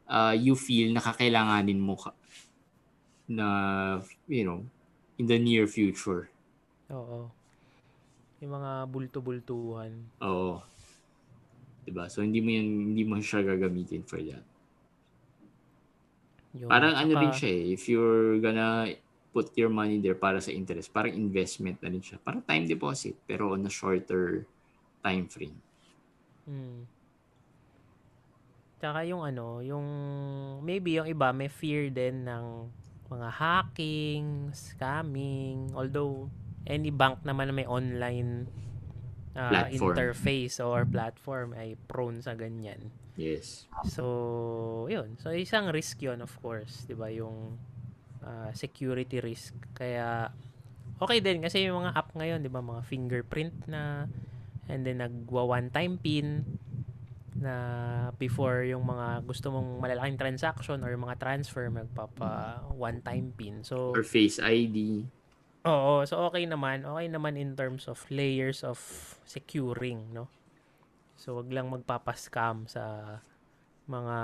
uh, 0.06 0.32
you 0.32 0.54
feel 0.54 0.94
na 0.94 1.02
kakailanganin 1.02 1.82
mo 1.82 1.98
ka, 1.98 2.13
na, 3.26 3.48
you 4.30 4.46
know, 4.46 4.62
in 5.18 5.26
the 5.26 5.38
near 5.38 5.66
future. 5.66 6.30
Oo. 6.94 7.34
Yung 8.39 8.52
mga 8.54 8.72
bulto-bultuhan. 8.86 9.92
Oo. 10.22 10.60
'Di 11.84 11.92
ba? 11.92 12.08
So, 12.08 12.22
hindi 12.22 12.39
mo 12.39 12.50
yan, 12.52 12.68
hindi 12.94 13.04
mo 13.04 13.18
siya 13.18 13.42
gagamitin 13.42 14.04
for 14.06 14.22
that. 14.22 14.44
Yun. 16.54 16.70
Parang 16.70 16.94
ano 16.94 17.12
Tsaka- 17.12 17.22
rin 17.26 17.32
siya 17.34 17.50
eh, 17.50 17.63
if 17.74 17.84
you're 17.89 18.38
gonna 18.38 18.86
put 19.34 19.50
your 19.58 19.74
money 19.74 19.98
there 19.98 20.15
para 20.15 20.38
sa 20.38 20.54
interest, 20.54 20.93
parang 20.93 21.17
investment 21.17 21.82
na 21.82 21.89
rin 21.89 22.00
siya. 22.00 22.22
Parang 22.22 22.46
time 22.46 22.69
deposit, 22.69 23.17
pero 23.26 23.58
on 23.58 23.65
a 23.65 23.72
shorter 23.74 24.46
time 25.02 25.26
frame. 25.26 25.58
Mm. 26.46 26.86
Tsaka 28.78 29.00
yung 29.10 29.26
ano, 29.26 29.60
yung 29.65 29.88
maybe 30.62 31.02
yung 31.02 31.10
iba 31.10 31.34
may 31.34 31.50
fear 31.50 31.89
din 31.89 32.30
ng 32.30 32.69
mga 33.10 33.30
hacking, 33.34 34.54
scamming, 34.54 35.74
although 35.74 36.30
any 36.69 36.93
bank 36.93 37.26
naman 37.26 37.50
na 37.50 37.56
may 37.56 37.67
online 37.67 38.48
Platform. 39.34 39.98
interface 39.98 40.62
or 40.62 40.86
platform 40.86 41.58
ay 41.58 41.74
prone 41.89 42.22
sa 42.22 42.38
ganyan. 42.38 42.93
Yes. 43.17 43.65
So, 43.86 44.86
yun. 44.89 45.17
So, 45.17 45.34
isang 45.34 45.74
risk 45.74 46.02
yun, 46.06 46.22
of 46.22 46.34
course. 46.41 46.86
'di 46.86 46.93
ba 46.93 47.10
Yung 47.10 47.58
ah, 48.24 48.50
security 48.56 49.20
risk. 49.20 49.54
Kaya, 49.76 50.32
okay 50.98 51.20
din. 51.20 51.44
Kasi 51.44 51.68
yung 51.68 51.84
mga 51.84 51.94
app 51.94 52.16
ngayon, 52.16 52.42
di 52.44 52.52
ba 52.52 52.64
mga 52.64 52.82
fingerprint 52.88 53.56
na, 53.68 54.08
and 54.72 54.88
then 54.88 55.04
nagwa 55.04 55.46
one-time 55.46 56.00
pin, 56.00 56.44
na 57.44 57.56
before 58.16 58.64
yung 58.64 58.88
mga 58.88 59.28
gusto 59.28 59.52
mong 59.52 59.84
malalaking 59.84 60.16
transaction 60.16 60.80
or 60.80 60.96
yung 60.96 61.04
mga 61.04 61.20
transfer, 61.20 61.68
magpapa 61.68 62.64
one-time 62.72 63.36
pin. 63.36 63.60
So, 63.68 63.92
Or 63.92 64.06
Face 64.08 64.40
ID. 64.40 65.04
Oo, 65.64 66.04
so 66.04 66.24
okay 66.28 66.44
naman. 66.44 66.84
Okay 66.84 67.08
naman 67.08 67.40
in 67.40 67.56
terms 67.56 67.88
of 67.88 68.00
layers 68.12 68.64
of 68.64 68.80
securing, 69.24 70.12
no? 70.12 70.28
So 71.16 71.40
wag 71.40 71.48
lang 71.52 71.72
magpapa-scam 71.72 72.68
sa 72.68 73.16
mga 73.88 74.18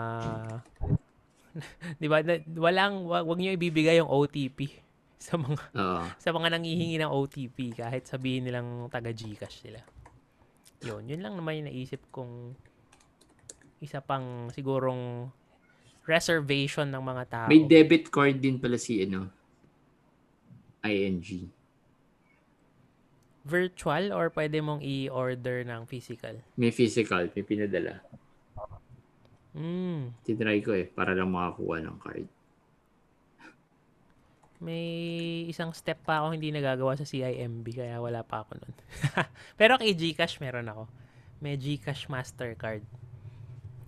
'di 2.00 2.08
ba? 2.08 2.22
Walang 2.58 3.10
wag, 3.10 3.26
niyo 3.38 3.56
ibibigay 3.56 4.00
yung 4.00 4.10
OTP 4.10 4.70
sa 5.26 5.36
mga 5.36 5.64
Oo. 5.76 6.04
sa 6.16 6.30
mga 6.32 6.48
nanghihingi 6.56 6.98
ng 7.02 7.12
OTP 7.12 7.76
kahit 7.76 8.08
sabihin 8.08 8.48
nilang 8.48 8.88
taga 8.88 9.12
GCash 9.12 9.68
sila. 9.68 9.82
Yun, 10.80 11.12
yun 11.12 11.20
lang 11.20 11.36
naman 11.36 11.60
yung 11.60 11.68
naisip 11.68 12.00
kong 12.08 12.56
isa 13.84 14.00
pang 14.00 14.48
sigurong 14.52 15.28
reservation 16.08 16.88
ng 16.88 17.04
mga 17.04 17.24
tao. 17.28 17.48
May 17.52 17.68
debit 17.68 18.08
card 18.08 18.40
din 18.40 18.58
pala 18.58 18.80
si 18.80 19.04
ano, 19.04 19.28
ING. 20.84 21.52
Virtual 23.44 24.12
or 24.16 24.32
pwede 24.32 24.60
mong 24.64 24.84
i-order 24.84 25.64
ng 25.68 25.84
physical? 25.88 26.40
May 26.56 26.72
physical, 26.72 27.28
may 27.32 27.44
pinadala. 27.44 28.04
Mm. 29.58 30.14
Tinry 30.22 30.62
ko 30.62 30.78
eh, 30.78 30.86
para 30.86 31.18
lang 31.18 31.34
makakuha 31.34 31.82
ng 31.82 31.98
card. 31.98 32.28
May 34.60 34.84
isang 35.48 35.72
step 35.72 36.04
pa 36.04 36.20
ako 36.20 36.36
hindi 36.36 36.52
nagagawa 36.52 37.00
sa 37.00 37.08
CIMB 37.08 37.64
kaya 37.72 37.96
wala 38.04 38.28
pa 38.28 38.44
ako 38.44 38.60
nun. 38.60 38.76
Pero 39.60 39.80
kay 39.80 39.96
GCash 39.96 40.44
meron 40.44 40.68
ako. 40.68 40.84
May 41.40 41.56
GCash 41.56 42.12
Mastercard. 42.12 42.84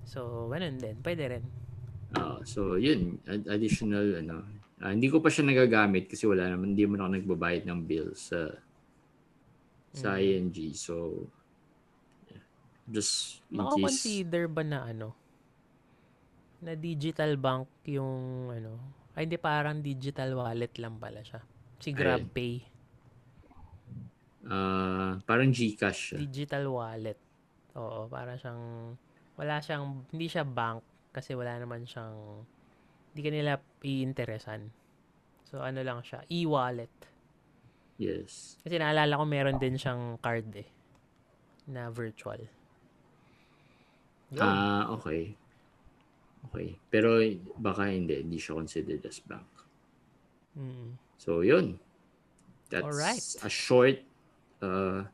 So, 0.08 0.48
ganun 0.48 0.80
din. 0.80 0.96
Pwede 1.04 1.24
rin. 1.28 1.44
Ah, 2.16 2.40
so, 2.48 2.80
yun. 2.80 3.20
Ad- 3.28 3.52
additional, 3.52 4.24
ano. 4.24 4.48
ah, 4.80 4.96
hindi 4.96 5.12
ko 5.12 5.20
pa 5.20 5.28
siya 5.28 5.44
nagagamit 5.44 6.08
kasi 6.08 6.24
wala 6.24 6.48
naman, 6.48 6.72
hindi 6.72 6.88
mo 6.88 6.96
na 6.96 7.08
ako 7.08 7.12
nagbabayad 7.20 7.64
ng 7.68 7.80
bill 7.84 8.16
sa 8.16 8.56
sa 9.92 10.16
ING. 10.24 10.56
So, 10.72 11.28
just 12.88 13.44
in 13.52 13.60
case. 13.60 13.76
Maka-consider 13.76 14.48
ba 14.48 14.64
na 14.64 14.88
ano? 14.88 15.21
Na 16.62 16.78
digital 16.78 17.36
bank 17.42 17.68
yung 17.90 18.48
ano? 18.54 18.78
Ay, 19.18 19.28
hindi 19.28 19.36
parang 19.42 19.82
digital 19.84 20.38
wallet 20.38 20.72
lang 20.80 20.96
pala 21.02 21.20
siya. 21.26 21.42
Si 21.82 21.90
GrabPay. 21.92 22.54
ah, 24.48 25.18
parang 25.26 25.50
Gcash 25.50 26.14
siya. 26.14 26.18
Digital 26.22 26.70
wallet. 26.70 27.20
Oo, 27.76 28.06
para 28.08 28.38
siyang 28.38 28.94
wala 29.40 29.58
siyang 29.64 30.06
hindi 30.14 30.28
siya 30.30 30.46
bank 30.46 30.84
kasi 31.10 31.34
wala 31.34 31.58
naman 31.58 31.84
siyang 31.88 32.46
hindi 33.12 33.22
kanila 33.26 33.58
iinteresan. 33.82 34.70
So 35.50 35.60
ano 35.60 35.84
lang 35.84 36.06
siya, 36.06 36.24
e-wallet. 36.32 36.94
Yes. 38.00 38.62
Kasi 38.64 38.80
naalala 38.80 39.20
ko 39.20 39.26
meron 39.28 39.58
din 39.60 39.76
siyang 39.76 40.22
card 40.24 40.48
eh 40.56 40.70
na 41.70 41.92
virtual. 41.92 42.40
Ah, 44.40 44.88
okay. 44.96 45.36
Okay. 46.50 46.76
Pero 46.90 47.22
baka 47.56 47.92
hindi, 47.94 48.18
hindi 48.18 48.42
siya 48.42 48.58
considered 48.58 49.06
as 49.06 49.22
bank. 49.22 49.46
Mm. 50.58 50.98
So, 51.16 51.46
yun. 51.46 51.78
That's 52.72 52.88
Alright. 52.88 53.26
a 53.44 53.50
short, 53.52 54.00
uh, 54.64 55.06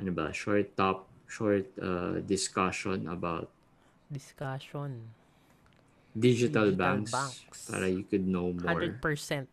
ano 0.00 0.10
ba, 0.10 0.32
short 0.32 0.74
top, 0.74 1.06
short 1.28 1.68
uh, 1.78 2.18
discussion 2.24 3.06
about 3.06 3.48
Discussion. 4.10 5.00
digital, 6.14 6.70
Digital 6.70 6.78
banks, 6.78 7.10
banks. 7.10 7.58
para 7.66 7.90
you 7.90 8.04
could 8.06 8.22
know 8.22 8.54
more. 8.54 8.78
100% 9.02 9.02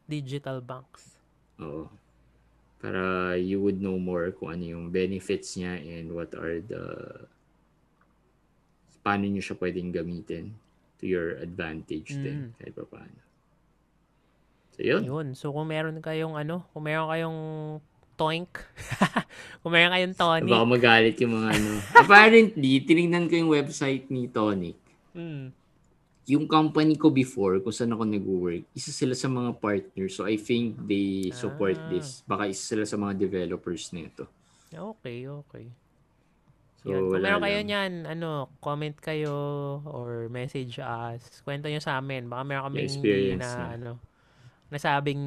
digital 0.06 0.62
banks. 0.62 1.18
Oo. 1.58 1.90
Para 2.78 3.34
you 3.38 3.58
would 3.62 3.82
know 3.82 3.98
more 3.98 4.30
kung 4.34 4.54
ano 4.54 4.66
yung 4.66 4.86
benefits 4.94 5.58
niya 5.58 5.82
and 5.82 6.14
what 6.14 6.30
are 6.38 6.62
the 6.62 6.84
paano 9.02 9.26
niyo 9.26 9.42
siya 9.42 9.58
pwedeng 9.58 9.90
gamitin 9.90 10.54
to 11.02 11.06
your 11.06 11.36
advantage 11.38 12.14
din 12.14 12.38
Mm. 12.48 12.52
kahit 12.56 12.74
pa 12.74 12.86
paano. 12.88 13.20
So, 14.72 14.80
yun. 14.82 15.02
Yun. 15.04 15.28
So 15.34 15.52
kung 15.52 15.68
meron 15.68 16.00
kayong 16.00 16.34
ano, 16.34 16.64
kung 16.72 16.86
meron 16.86 17.10
kayong 17.10 17.40
toink, 18.16 18.54
kung 19.62 19.74
meron 19.74 19.92
kayong 19.92 20.16
tonic, 20.16 20.48
Baka 20.48 20.64
magalit 20.64 21.16
yung 21.18 21.34
mga 21.36 21.50
ano. 21.52 21.70
Apparently, 22.02 22.72
tinignan 22.80 23.26
ko 23.26 23.34
yung 23.36 23.52
website 23.52 24.08
ni 24.08 24.30
Tonic. 24.30 24.78
mm, 25.12 25.52
Yung 26.30 26.46
company 26.46 26.96
ko 26.96 27.10
before, 27.10 27.58
kung 27.60 27.74
saan 27.74 27.92
ako 27.92 28.06
nag-work, 28.06 28.64
isa 28.72 28.94
sila 28.94 29.12
sa 29.12 29.26
mga 29.26 29.58
partners. 29.58 30.14
So, 30.14 30.24
I 30.24 30.38
think 30.38 30.78
they 30.80 31.34
support 31.34 31.76
Ah. 31.76 31.90
this. 31.90 32.22
Baka 32.24 32.48
isa 32.48 32.64
sila 32.64 32.86
sa 32.86 32.96
mga 32.96 33.18
developers 33.18 33.90
nito. 33.92 34.30
okay, 34.72 35.26
okay. 35.28 35.66
So, 36.82 36.90
Yun. 36.90 37.14
Kung 37.14 37.22
meron 37.22 37.46
kayo 37.46 37.60
lang. 37.62 37.68
niyan, 37.70 37.94
ano, 38.10 38.50
comment 38.58 38.98
kayo 38.98 39.36
or 39.86 40.26
message 40.34 40.82
us. 40.82 41.22
Kwento 41.46 41.70
nyo 41.70 41.78
sa 41.78 42.02
amin. 42.02 42.26
Baka 42.26 42.42
meron 42.42 42.74
kaming 42.74 42.90
hindi 42.90 43.38
na, 43.38 43.46
na. 43.46 43.66
ano, 43.78 43.92
nasabing 44.74 45.24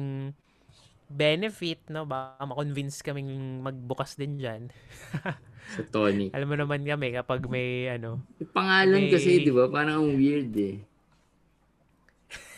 benefit, 1.07 1.87
no? 1.87 2.03
Baka 2.03 2.43
ma-convince 2.43 2.99
kaming 2.99 3.63
magbukas 3.63 4.19
din 4.19 4.35
dyan. 4.35 4.67
Sa 5.79 5.81
Tonic. 5.81 6.29
Alam 6.35 6.53
mo 6.53 6.55
naman 6.59 6.85
kami 6.85 7.09
kapag 7.15 7.47
may, 7.49 7.89
ano, 7.89 8.21
Yung 8.37 8.51
pangalan 8.53 9.07
May- 9.07 9.13
kasi, 9.13 9.41
di 9.41 9.49
ba? 9.49 9.65
Parang 9.71 10.03
ang 10.03 10.13
weird 10.13 10.53
eh. 10.59 10.77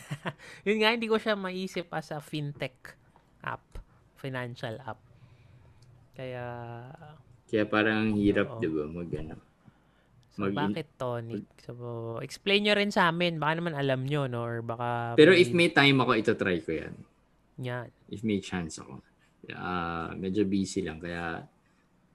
yun 0.68 0.80
nga, 0.80 0.92
hindi 0.92 1.08
ko 1.08 1.16
siya 1.16 1.36
maisip 1.36 1.88
as 1.92 2.12
a 2.12 2.20
fintech 2.20 2.96
app, 3.44 3.64
financial 4.16 4.76
app. 4.84 5.00
Kaya, 6.16 6.44
Kaya 7.48 7.64
parang 7.64 7.96
ang 7.96 8.12
hirap, 8.20 8.56
Oo. 8.56 8.60
di 8.60 8.68
ba? 8.68 8.84
Mag 8.84 9.10
ano. 9.16 9.36
So, 10.36 10.46
Mag- 10.46 10.54
bakit 10.54 10.88
tonic? 11.00 11.48
So, 11.64 11.74
explain 12.22 12.68
nyo 12.68 12.76
rin 12.76 12.92
sa 12.92 13.08
amin. 13.10 13.40
Baka 13.40 13.58
naman 13.58 13.74
alam 13.74 14.04
nyo, 14.04 14.28
no? 14.28 14.44
Or 14.44 14.60
baka... 14.62 15.16
Pero 15.16 15.32
if 15.32 15.50
may 15.50 15.72
time 15.72 15.98
ako, 16.04 16.12
ito 16.14 16.32
try 16.36 16.60
ko 16.60 16.76
yan. 16.76 16.94
Yan. 17.58 17.88
If 18.06 18.22
may 18.22 18.38
chance 18.38 18.78
ako. 18.78 19.02
Ah, 19.56 20.12
medyo 20.14 20.44
busy 20.46 20.84
lang, 20.84 21.02
kaya 21.02 21.42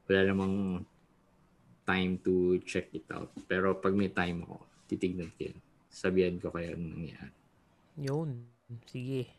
wala 0.07 0.21
namang 0.23 0.85
time 1.83 2.21
to 2.23 2.61
check 2.63 2.93
it 2.95 3.09
out. 3.11 3.33
Pero 3.49 3.75
pag 3.75 3.91
may 3.91 4.13
time 4.13 4.47
ako, 4.47 4.63
titignan 4.87 5.33
ko 5.35 5.51
yan. 5.51 5.57
Sabihan 5.91 6.39
ko 6.39 6.53
kayo 6.53 6.77
anong 6.77 6.93
nangyayari. 6.95 7.35
Yun. 7.99 8.29
Sige. 8.87 9.29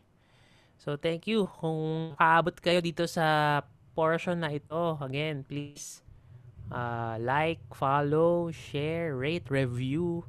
So, 0.77 0.99
thank 0.99 1.25
you. 1.25 1.49
Kung 1.57 2.13
kaabot 2.19 2.53
kayo 2.61 2.79
dito 2.85 3.09
sa 3.09 3.59
portion 3.95 4.43
na 4.43 4.51
ito, 4.51 4.99
again, 4.99 5.47
please 5.47 6.03
uh, 6.69 7.15
like, 7.17 7.63
follow, 7.71 8.51
share, 8.51 9.15
rate, 9.15 9.47
review 9.47 10.27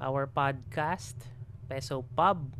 our 0.00 0.26
podcast, 0.26 1.14
Peso 1.68 2.02
Pub. 2.16 2.50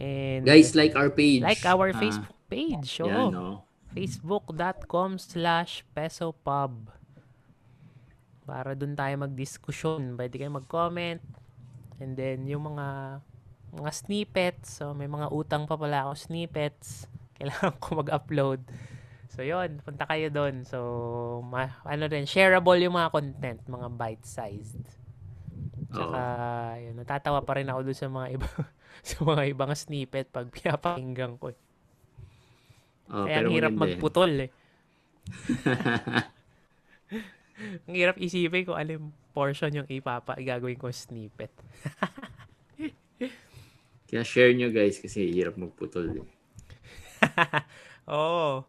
And 0.00 0.46
Guys, 0.46 0.72
like 0.72 0.96
our 0.96 1.10
page. 1.10 1.42
like 1.42 1.60
our 1.66 1.92
Ah, 1.92 1.98
Facebook 1.98 2.38
page. 2.48 2.88
Oo. 3.02 3.10
Yan, 3.10 3.28
no? 3.30 3.48
facebook.com 3.90 5.18
slash 5.18 5.82
pesopub 5.90 6.94
para 8.46 8.78
dun 8.78 8.94
tayo 8.94 9.18
magdiskusyon. 9.18 10.14
Pwede 10.14 10.38
kayo 10.38 10.50
mag-comment. 10.50 11.18
And 11.98 12.14
then, 12.14 12.46
yung 12.46 12.70
mga 12.70 13.18
mga 13.70 13.90
snippets. 13.92 14.78
So, 14.78 14.94
may 14.94 15.06
mga 15.06 15.30
utang 15.30 15.66
pa 15.66 15.74
pala 15.74 16.06
ako 16.06 16.16
snippets. 16.16 17.06
Kailangan 17.36 17.74
ko 17.78 17.88
mag-upload. 18.00 18.60
So, 19.30 19.46
yon 19.46 19.78
Punta 19.80 20.04
kayo 20.04 20.26
doon. 20.28 20.66
So, 20.66 20.78
ma- 21.46 21.78
ano 21.86 22.10
rin, 22.10 22.26
shareable 22.26 22.82
yung 22.82 22.98
mga 22.98 23.14
content. 23.14 23.60
Mga 23.64 23.88
bite-sized. 23.94 24.82
Tsaka, 25.90 26.20
yun, 26.78 26.94
natatawa 26.98 27.42
pa 27.42 27.58
rin 27.58 27.70
ako 27.70 27.80
doon 27.82 27.98
sa 27.98 28.10
mga 28.10 28.28
iba 28.34 28.48
sa 29.08 29.16
mga 29.22 29.42
ibang 29.50 29.72
snippet 29.74 30.30
pag 30.30 30.50
pinapakinggan 30.50 31.38
ko. 31.38 31.54
eh. 31.54 31.58
Oh, 33.10 33.26
Kaya 33.26 33.42
ang 33.42 33.50
hirap 33.50 33.72
yan. 33.74 33.80
magputol 33.80 34.32
eh. 34.46 34.50
ang 37.86 37.94
hirap 37.94 38.16
isipin 38.18 38.62
kung 38.62 38.78
yung 38.78 39.10
portion 39.30 39.70
yung 39.74 39.88
ipapa, 39.90 40.38
gagawin 40.38 40.78
ko 40.78 40.90
snippet. 40.90 41.50
Kaya 44.10 44.22
share 44.26 44.50
nyo 44.54 44.70
guys 44.70 44.98
kasi 44.98 45.30
hirap 45.30 45.54
magputol. 45.54 46.22
Eh. 46.22 46.26
Oh. 48.10 48.66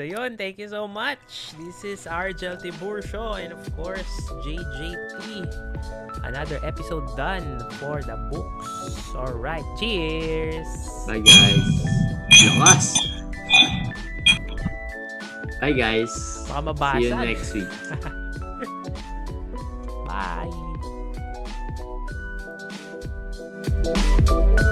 So 0.00 0.08
yun, 0.08 0.40
thank 0.40 0.56
you 0.56 0.64
so 0.66 0.88
much. 0.88 1.52
This 1.60 1.84
is 1.84 2.06
Argel 2.06 2.56
show, 3.04 3.36
and 3.36 3.52
of 3.52 3.60
course, 3.76 4.08
JJT. 4.40 5.44
Another 6.24 6.58
episode 6.64 7.04
done 7.18 7.60
for 7.76 8.00
the 8.00 8.16
books. 8.32 9.12
Alright, 9.14 9.60
cheers! 9.76 10.64
Bye 11.06 11.20
guys! 11.20 11.60
Lakas! 12.48 12.96
Bye 15.60 15.76
guys! 15.76 16.08
See 16.96 17.04
you 17.04 17.20
next 17.20 17.52
week. 17.52 17.68
Bye! 24.56 24.64